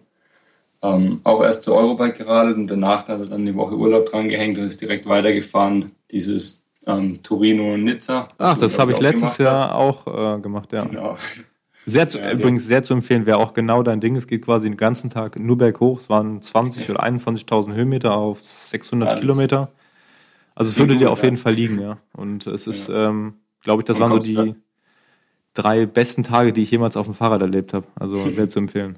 [0.82, 4.30] ähm, auch erst zur Eurobike geradelt und danach hat er dann die Woche Urlaub dran
[4.30, 5.92] gehängt und ist direkt weitergefahren.
[6.12, 8.28] Dieses ähm, Torino-Nizza.
[8.38, 10.86] Ach, das habe ich letztes Jahr auch äh, gemacht, ja.
[10.86, 11.18] Genau.
[11.90, 14.16] Sehr zu, ja, übrigens sehr zu empfehlen, wäre auch genau dein Ding.
[14.16, 16.00] Es geht quasi den ganzen Tag nur berghoch.
[16.00, 19.72] Es waren 20 oder 21.000 Höhenmeter auf 600 ja, Kilometer.
[20.56, 21.98] Also es würde dir auf jeden Fall liegen, ja.
[22.14, 24.56] Und es ist, ähm, glaube ich, das Und waren so die
[25.54, 27.88] drei besten Tage, die ich jemals auf dem Fahrrad erlebt habe.
[27.96, 28.98] Also sehr zu empfehlen.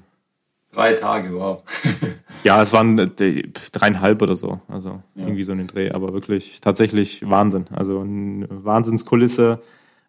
[0.72, 1.62] Drei Tage, wow.
[2.44, 4.60] ja, es waren äh, dreieinhalb oder so.
[4.68, 5.24] Also ja.
[5.24, 5.90] irgendwie so in den Dreh.
[5.90, 7.66] Aber wirklich tatsächlich Wahnsinn.
[7.70, 9.60] Also eine Wahnsinnskulisse.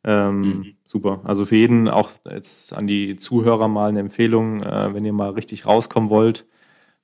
[0.04, 0.66] Ähm, mhm.
[0.86, 1.22] Super.
[1.24, 5.32] Also für jeden auch jetzt an die Zuhörer mal eine Empfehlung, äh, wenn ihr mal
[5.32, 6.46] richtig rauskommen wollt,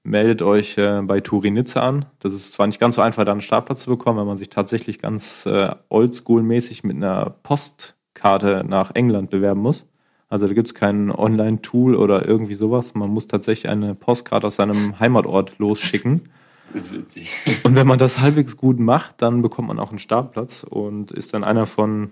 [0.04, 2.06] meldet euch äh, bei Turinitze an.
[2.20, 4.50] Das ist zwar nicht ganz so einfach, da einen Startplatz zu bekommen, wenn man sich
[4.50, 9.86] tatsächlich ganz äh, oldschool-mäßig mit einer Postkarte nach England bewerben muss.
[10.30, 12.94] Also da gibt es kein Online-Tool oder irgendwie sowas.
[12.94, 16.30] Man muss tatsächlich eine Postkarte aus seinem Heimatort losschicken.
[16.72, 17.36] Das ist witzig.
[17.64, 21.34] Und wenn man das halbwegs gut macht, dann bekommt man auch einen Startplatz und ist
[21.34, 22.12] dann einer von,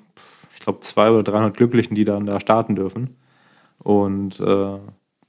[0.57, 3.15] ich glaube, 200 oder 300 Glücklichen, die dann da starten dürfen.
[3.77, 4.79] Und äh,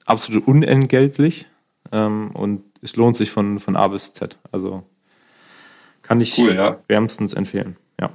[0.07, 1.47] absolut unentgeltlich.
[1.93, 4.39] Ähm, und es lohnt sich von, von A bis Z.
[4.53, 4.85] Also
[6.01, 6.79] kann ich cool, ja.
[6.89, 7.76] wärmstens empfehlen.
[8.01, 8.11] Ja.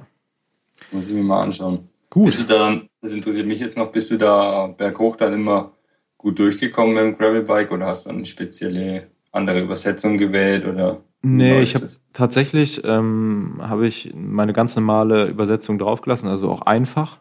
[0.90, 1.88] Muss ich mir mal anschauen.
[2.10, 2.26] Gut.
[2.26, 5.72] Bist du dann, das interessiert mich jetzt noch, bist du da berghoch dann immer
[6.18, 11.00] gut durchgekommen mit dem Gravelbike oder hast du eine spezielle andere Übersetzung gewählt oder?
[11.24, 17.18] Nee, ich habe tatsächlich ähm, habe ich meine ganz normale Übersetzung draufgelassen, also auch einfach.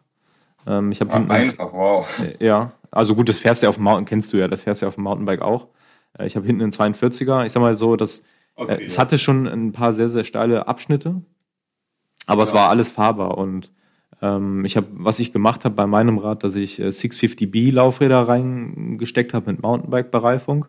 [0.68, 2.20] Ähm, ich habe ah, einfach, wow.
[2.20, 4.62] Äh, ja, also gut, das fährst du ja auf dem Mountain, kennst du ja, das
[4.62, 5.68] fährst ja auf dem Mountainbike auch.
[6.20, 7.46] Äh, ich habe hinten einen 42er.
[7.46, 8.24] Ich sag mal so, dass
[8.56, 9.02] okay, äh, es ja.
[9.02, 11.22] hatte schon ein paar sehr sehr steile Abschnitte,
[12.28, 12.44] aber ja.
[12.44, 13.72] es war alles fahrbar und
[14.22, 18.28] ähm, ich habe, was ich gemacht habe bei meinem Rad, dass ich äh, 650B Laufräder
[18.28, 20.66] reingesteckt habe mit Mountainbike-Bereifung.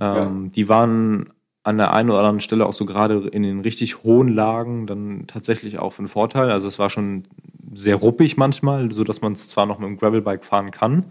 [0.00, 0.50] Ähm, ja.
[0.50, 1.31] Die waren
[1.64, 5.24] an der einen oder anderen Stelle auch so gerade in den richtig hohen Lagen dann
[5.26, 6.50] tatsächlich auch von Vorteil.
[6.50, 7.24] Also es war schon
[7.72, 11.06] sehr ruppig manchmal, so dass man es zwar noch mit dem Gravelbike fahren kann,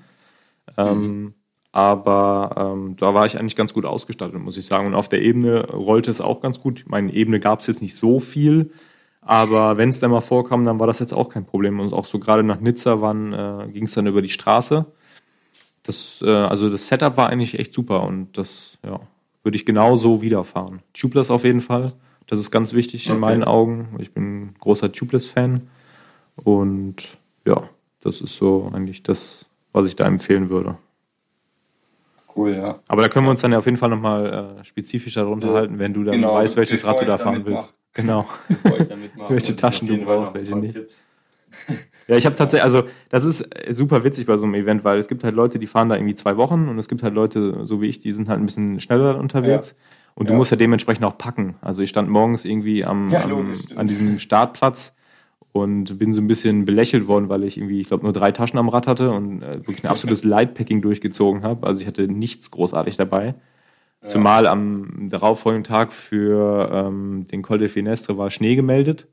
[0.77, 1.33] ähm, mhm.
[1.71, 4.87] aber ähm, da war ich eigentlich ganz gut ausgestattet, muss ich sagen.
[4.87, 6.83] Und auf der Ebene rollte es auch ganz gut.
[6.87, 8.71] Meine Ebene gab es jetzt nicht so viel,
[9.21, 11.79] aber wenn es dann mal vorkam, dann war das jetzt auch kein Problem.
[11.79, 14.85] Und auch so gerade nach Nizza äh, ging es dann über die Straße.
[15.83, 18.99] Das, äh, also das Setup war eigentlich echt super und das ja,
[19.43, 20.81] würde ich genauso wieder fahren.
[20.93, 21.91] Tubeless auf jeden Fall.
[22.27, 23.15] Das ist ganz wichtig okay.
[23.15, 23.95] in meinen Augen.
[23.99, 25.67] Ich bin ein großer Tubeless-Fan.
[26.35, 27.63] Und ja,
[28.01, 30.77] das ist so eigentlich das, was ich da empfehlen würde.
[32.35, 32.79] Cool, ja.
[32.87, 35.93] Aber da können wir uns dann ja auf jeden Fall nochmal äh, spezifischer unterhalten, wenn
[35.93, 37.67] du dann genau, weißt, welches Rad du da fahren willst.
[37.67, 37.93] Mach.
[37.93, 38.25] Genau.
[39.27, 40.79] welche Taschen du brauchst, welche nicht.
[42.11, 45.07] Ja, ich habe tatsächlich, also das ist super witzig bei so einem Event, weil es
[45.07, 47.81] gibt halt Leute, die fahren da irgendwie zwei Wochen und es gibt halt Leute, so
[47.81, 49.69] wie ich, die sind halt ein bisschen schneller unterwegs.
[49.69, 49.75] Ja.
[50.15, 50.37] Und du ja.
[50.37, 51.55] musst ja dementsprechend auch packen.
[51.61, 54.93] Also ich stand morgens irgendwie am, ja, am an diesem Startplatz
[55.53, 58.59] und bin so ein bisschen belächelt worden, weil ich irgendwie, ich glaube, nur drei Taschen
[58.59, 61.65] am Rad hatte und äh, wirklich ein absolutes Lightpacking durchgezogen habe.
[61.65, 63.35] Also ich hatte nichts großartig dabei.
[64.01, 64.07] Ja.
[64.09, 69.07] Zumal am darauffolgenden Tag für ähm, den Col de Finestre war Schnee gemeldet.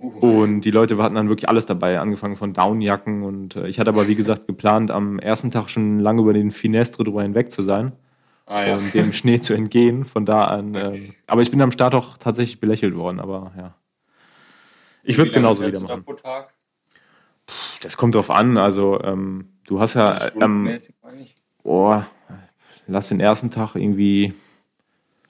[0.00, 3.22] Und die Leute hatten dann wirklich alles dabei, angefangen von Downjacken.
[3.22, 6.50] Und äh, ich hatte aber, wie gesagt, geplant, am ersten Tag schon lange über den
[6.50, 7.92] Finestre drüber hinweg zu sein.
[8.46, 8.76] ah, ja.
[8.76, 10.04] um dem Schnee zu entgehen.
[10.04, 10.74] Von da an.
[10.74, 11.04] Okay.
[11.04, 13.74] Ähm, aber ich bin am Start auch tatsächlich belächelt worden, aber ja.
[15.02, 16.04] Ich würde es genauso wieder machen.
[16.04, 16.52] Pro Tag?
[17.46, 18.56] Puh, das kommt drauf an.
[18.56, 20.30] Also, ähm, du hast ja.
[20.40, 20.78] Ähm,
[21.62, 22.00] oh,
[22.86, 24.34] lass den ersten Tag irgendwie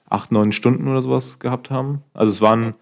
[0.09, 2.03] acht, neun Stunden oder sowas gehabt haben.
[2.13, 2.73] Also, es waren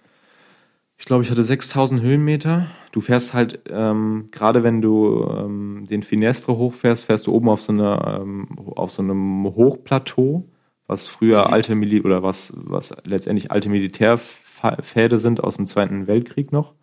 [1.00, 2.68] ich glaube, ich hatte 6000 Höhenmeter.
[2.92, 7.62] Du fährst halt, ähm, gerade wenn du ähm, den Finestre hochfährst, fährst du oben auf
[7.62, 10.44] so, eine, ähm, auf so einem Hochplateau,
[10.88, 11.54] was früher mhm.
[11.54, 16.74] alte Mili oder was, was letztendlich alte Militärpfäde sind aus dem Zweiten Weltkrieg noch,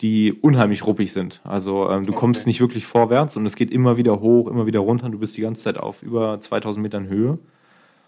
[0.00, 1.42] die unheimlich ruppig sind.
[1.44, 2.20] Also ähm, du okay.
[2.20, 5.10] kommst nicht wirklich vorwärts und es geht immer wieder hoch, immer wieder runter.
[5.10, 7.38] Du bist die ganze Zeit auf über 2000 Metern Höhe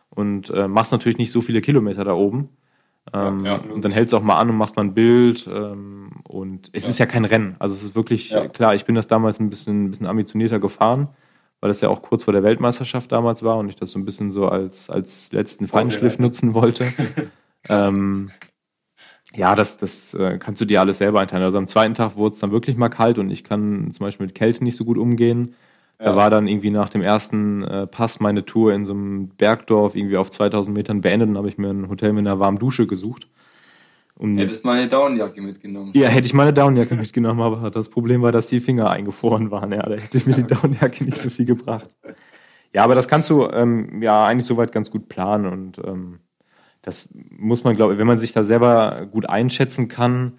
[0.08, 2.48] und äh, machst natürlich nicht so viele Kilometer da oben.
[3.12, 5.48] Ähm, ja, und dann hältst du auch mal an und machst mal ein Bild.
[5.52, 6.90] Ähm, und es ja.
[6.90, 7.56] ist ja kein Rennen.
[7.58, 8.48] Also es ist wirklich, ja.
[8.48, 11.08] klar, ich bin das damals ein bisschen, ein bisschen ambitionierter gefahren,
[11.60, 14.04] weil das ja auch kurz vor der Weltmeisterschaft damals war und ich das so ein
[14.04, 16.92] bisschen so als, als letzten Feinschliff nutzen wollte.
[17.68, 18.30] ähm,
[19.34, 21.44] ja, das, das äh, kannst du dir alles selber einteilen.
[21.44, 24.26] Also am zweiten Tag wurde es dann wirklich mal kalt und ich kann zum Beispiel
[24.26, 25.54] mit Kälte nicht so gut umgehen.
[25.98, 26.16] Da ja.
[26.16, 30.16] war dann irgendwie nach dem ersten äh, Pass meine Tour in so einem Bergdorf irgendwie
[30.16, 33.28] auf 2000 Metern beendet und habe ich mir ein Hotel mit einer warmen Dusche gesucht.
[34.16, 35.92] Und Hättest meine Daunenjacke mitgenommen.
[35.94, 39.72] Ja, hätte ich meine Daunenjacke mitgenommen, aber das Problem war, dass die Finger eingefroren waren.
[39.72, 41.88] Ja, da hätte mir die Daunenjacke nicht so viel gebracht.
[42.72, 46.18] Ja, aber das kannst du ähm, ja eigentlich soweit ganz gut planen und ähm,
[46.82, 50.38] das muss man, glaube ich, wenn man sich da selber gut einschätzen kann,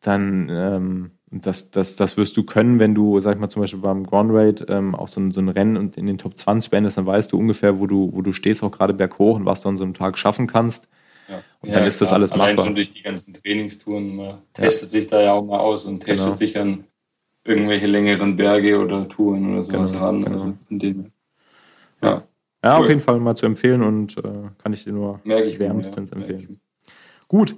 [0.00, 1.10] dann ähm,
[1.42, 4.30] das, das, das wirst du können, wenn du, sag ich mal, zum Beispiel beim Ground
[4.32, 7.06] Rate ähm, auch so ein, so ein Rennen und in den Top 20 beendest, dann
[7.06, 9.76] weißt du ungefähr, wo du, wo du stehst, auch gerade berghoch und was du an
[9.76, 10.88] so einem Tag schaffen kannst.
[11.28, 11.42] Ja.
[11.60, 12.06] Und ja, dann ist klar.
[12.06, 12.66] das alles Allein machbar.
[12.66, 14.16] schon durch die ganzen Trainingstouren.
[14.16, 16.34] Man testet sich da ja auch mal aus und testet genau.
[16.34, 16.84] sich an
[17.44, 20.22] irgendwelche längeren Berge oder Touren oder sowas genau, ran.
[20.22, 20.32] Genau.
[20.32, 21.12] Also von dem,
[22.02, 22.22] ja.
[22.62, 22.82] Ja, cool.
[22.82, 24.22] auf jeden Fall mal zu empfehlen und äh,
[24.62, 26.60] kann ich dir nur wärmstens empfehlen.
[27.28, 27.56] Gut,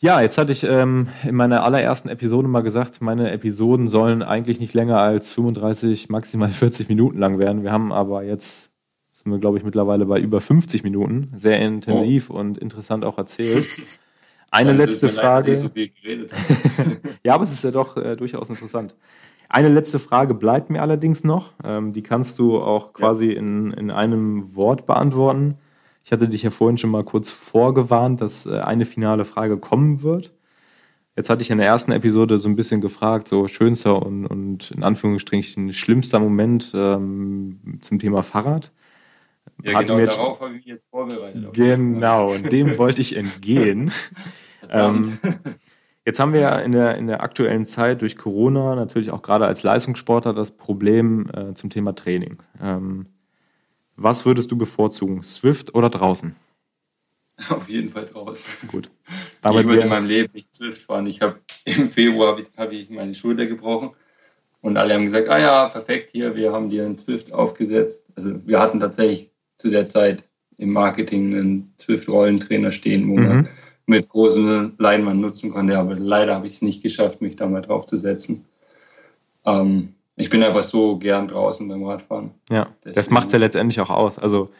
[0.00, 4.58] ja, jetzt hatte ich ähm, in meiner allerersten Episode mal gesagt, meine Episoden sollen eigentlich
[4.58, 7.62] nicht länger als 35, maximal 40 Minuten lang werden.
[7.62, 8.72] Wir haben aber jetzt,
[9.10, 12.38] sind wir glaube ich mittlerweile bei über 50 Minuten, sehr intensiv oh.
[12.38, 13.68] und interessant auch erzählt.
[14.50, 15.54] Eine letzte Frage.
[15.54, 15.70] So
[17.22, 18.96] ja, aber es ist ja doch äh, durchaus interessant.
[19.50, 21.52] Eine letzte Frage bleibt mir allerdings noch.
[21.62, 23.38] Ähm, die kannst du auch quasi ja.
[23.38, 25.58] in, in einem Wort beantworten.
[26.02, 30.02] Ich hatte dich ja vorhin schon mal kurz vorgewarnt, dass äh, eine finale Frage kommen
[30.02, 30.32] wird.
[31.16, 34.70] Jetzt hatte ich in der ersten Episode so ein bisschen gefragt, so schönster und, und
[34.70, 38.72] in Anführungsstrichen schlimmster Moment ähm, zum Thema Fahrrad.
[39.62, 41.52] Ja, Hat genau, jetzt, darauf habe ich jetzt vorbereitet.
[41.52, 43.92] Genau, und dem wollte ich entgehen.
[44.70, 45.18] ähm,
[46.06, 49.46] jetzt haben wir ja in der, in der aktuellen Zeit durch Corona natürlich auch gerade
[49.46, 52.38] als Leistungssportler das Problem äh, zum Thema Training.
[52.62, 53.06] Ähm,
[54.02, 56.34] was würdest du bevorzugen, Swift oder draußen?
[57.48, 58.68] Auf jeden Fall draußen.
[58.68, 58.90] Gut.
[59.42, 61.06] Damit ich würde in meinem Leben nicht Swift fahren.
[61.06, 63.90] Ich habe im Februar habe ich, meine Schulter gebrochen
[64.62, 68.04] und alle haben gesagt, ah ja, perfekt hier, wir haben dir einen Swift aufgesetzt.
[68.16, 70.24] Also wir hatten tatsächlich zu der Zeit
[70.56, 73.28] im Marketing einen Swift-Rollentrainer stehen, wo mhm.
[73.28, 73.48] man
[73.86, 75.78] mit großen Leinwand nutzen konnte.
[75.78, 78.44] Aber leider habe ich es nicht geschafft, mich da mal draufzusetzen.
[79.44, 82.32] Ähm, ich bin einfach so gern draußen beim Radfahren.
[82.50, 82.94] Ja, Deswegen.
[82.94, 84.18] das macht es ja letztendlich auch aus.
[84.18, 84.50] Also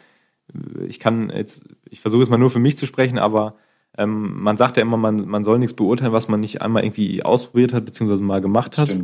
[0.87, 3.55] ich kann jetzt, ich versuche es mal nur für mich zu sprechen, aber
[3.97, 7.23] ähm, man sagt ja immer, man, man soll nichts beurteilen, was man nicht einmal irgendwie
[7.23, 8.97] ausprobiert hat, beziehungsweise mal gemacht hat.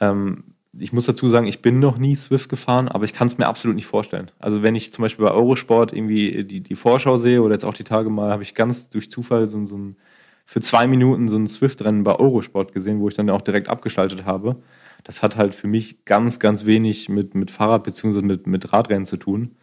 [0.00, 0.44] Ähm,
[0.76, 3.46] ich muss dazu sagen, ich bin noch nie Swift gefahren, aber ich kann es mir
[3.46, 4.30] absolut nicht vorstellen.
[4.40, 7.74] Also wenn ich zum Beispiel bei Eurosport irgendwie die, die Vorschau sehe oder jetzt auch
[7.74, 9.96] die Tage mal, habe ich ganz durch Zufall so, so ein,
[10.46, 14.24] für zwei Minuten so ein Swift-Rennen bei Eurosport gesehen, wo ich dann auch direkt abgeschaltet
[14.24, 14.56] habe
[15.04, 18.22] das hat halt für mich ganz, ganz wenig mit, mit Fahrrad bzw.
[18.22, 19.54] Mit, mit Radrennen zu tun.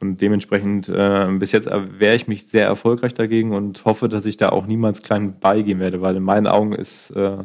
[0.00, 4.36] Und dementsprechend, äh, bis jetzt wehre ich mich sehr erfolgreich dagegen und hoffe, dass ich
[4.36, 7.38] da auch niemals klein beigehen werde, weil in meinen Augen ist äh,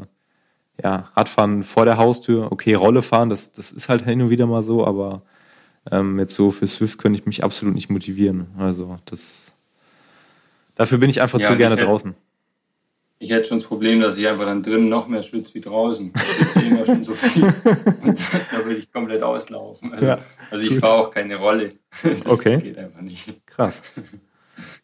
[0.83, 4.45] ja, Radfahren vor der Haustür, okay, Rolle fahren, das, das ist halt hin und wieder
[4.45, 5.21] mal so, aber
[5.91, 8.47] ähm, jetzt so für Swift könnte ich mich absolut nicht motivieren.
[8.57, 9.53] Also das
[10.75, 12.15] dafür bin ich einfach ja, zu gerne draußen
[13.21, 16.13] ich hätte schon das Problem, dass ich einfach dann drinnen noch mehr schwitze wie draußen.
[16.55, 17.43] Ich immer schon so viel.
[18.01, 18.19] Und
[18.51, 19.93] da würde ich komplett auslaufen.
[19.93, 21.73] Also, ja, also ich fahre auch keine Rolle.
[22.01, 22.57] Das okay.
[22.59, 23.45] geht einfach nicht.
[23.45, 23.83] Krass.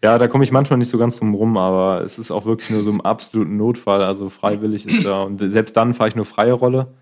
[0.04, 2.70] Ja, da komme ich manchmal nicht so ganz drum rum, aber es ist auch wirklich
[2.70, 4.04] nur so im absoluten Notfall.
[4.04, 5.24] Also freiwillig ist da.
[5.24, 6.94] Und selbst dann fahre ich nur freie Rolle.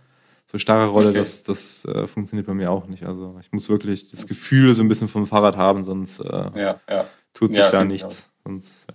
[0.46, 1.18] So starre Rolle, okay.
[1.18, 3.06] das, das äh, funktioniert bei mir auch nicht.
[3.06, 6.80] Also ich muss wirklich das Gefühl so ein bisschen vom Fahrrad haben, sonst äh, ja,
[6.88, 7.06] ja.
[7.34, 8.30] tut sich da nichts.
[8.44, 8.88] Sonst.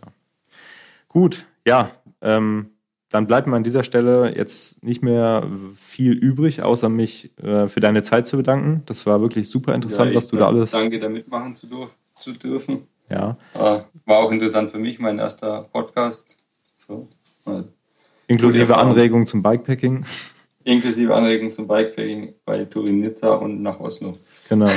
[1.09, 1.91] Gut, ja,
[2.23, 2.71] ähm,
[3.11, 5.47] dann bleibt mir an dieser Stelle jetzt nicht mehr
[5.77, 8.83] viel übrig, außer mich äh, für deine Zeit zu bedanken.
[8.87, 10.73] Das war wirklich super interessant, ja, was du da alles.
[10.73, 11.91] Danke, da mitmachen zu dürfen.
[12.17, 12.87] zu dürfen.
[13.09, 13.39] Ja.
[13.55, 16.37] Äh, war auch interessant für mich, mein erster Podcast.
[16.77, 17.09] So,
[18.27, 20.05] Inklusive Anregung zum Bikepacking.
[20.65, 24.13] Inklusive Anregung zum Bikepacking bei Turin Nizza und nach Oslo.
[24.51, 24.69] Genau.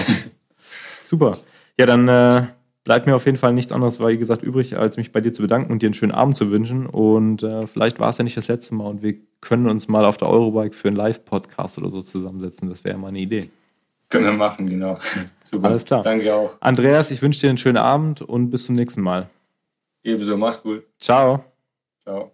[1.04, 1.38] Super.
[1.78, 2.44] Ja, dann äh,
[2.84, 5.42] bleibt mir auf jeden Fall nichts anderes, wie gesagt, übrig, als mich bei dir zu
[5.42, 6.86] bedanken und dir einen schönen Abend zu wünschen.
[6.86, 10.06] Und äh, vielleicht war es ja nicht das letzte Mal und wir können uns mal
[10.06, 12.70] auf der Eurobike für einen Live-Podcast oder so zusammensetzen.
[12.70, 13.50] Das wäre mal eine Idee.
[14.10, 14.98] Können wir machen, genau.
[15.42, 15.70] Super.
[15.70, 16.04] Alles klar.
[16.04, 16.52] Danke auch.
[16.60, 19.30] Andreas, ich wünsche dir einen schönen Abend und bis zum nächsten Mal.
[20.04, 20.84] Ebenso, mach's gut.
[21.00, 21.46] Ciao.
[22.04, 22.32] Ciao.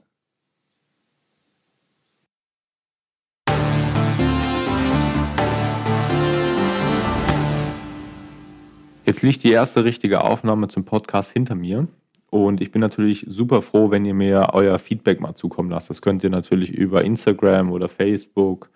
[9.08, 11.88] Jetzt liegt die erste richtige Aufnahme zum Podcast hinter mir.
[12.30, 15.90] Und ich bin natürlich super froh, wenn ihr mir euer Feedback mal zukommen lasst.
[15.90, 18.70] Das könnt ihr natürlich über Instagram oder Facebook,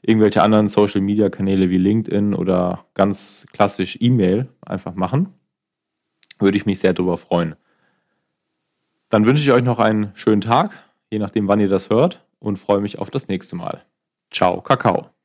[0.00, 5.28] irgendwelche anderen Social Media Kanäle wie LinkedIn oder ganz klassisch E-Mail einfach machen.
[6.38, 7.54] Würde ich mich sehr darüber freuen.
[9.10, 10.70] Dann wünsche ich euch noch einen schönen Tag,
[11.10, 13.84] je nachdem, wann ihr das hört, und freue mich auf das nächste Mal.
[14.30, 15.15] Ciao, Kakao.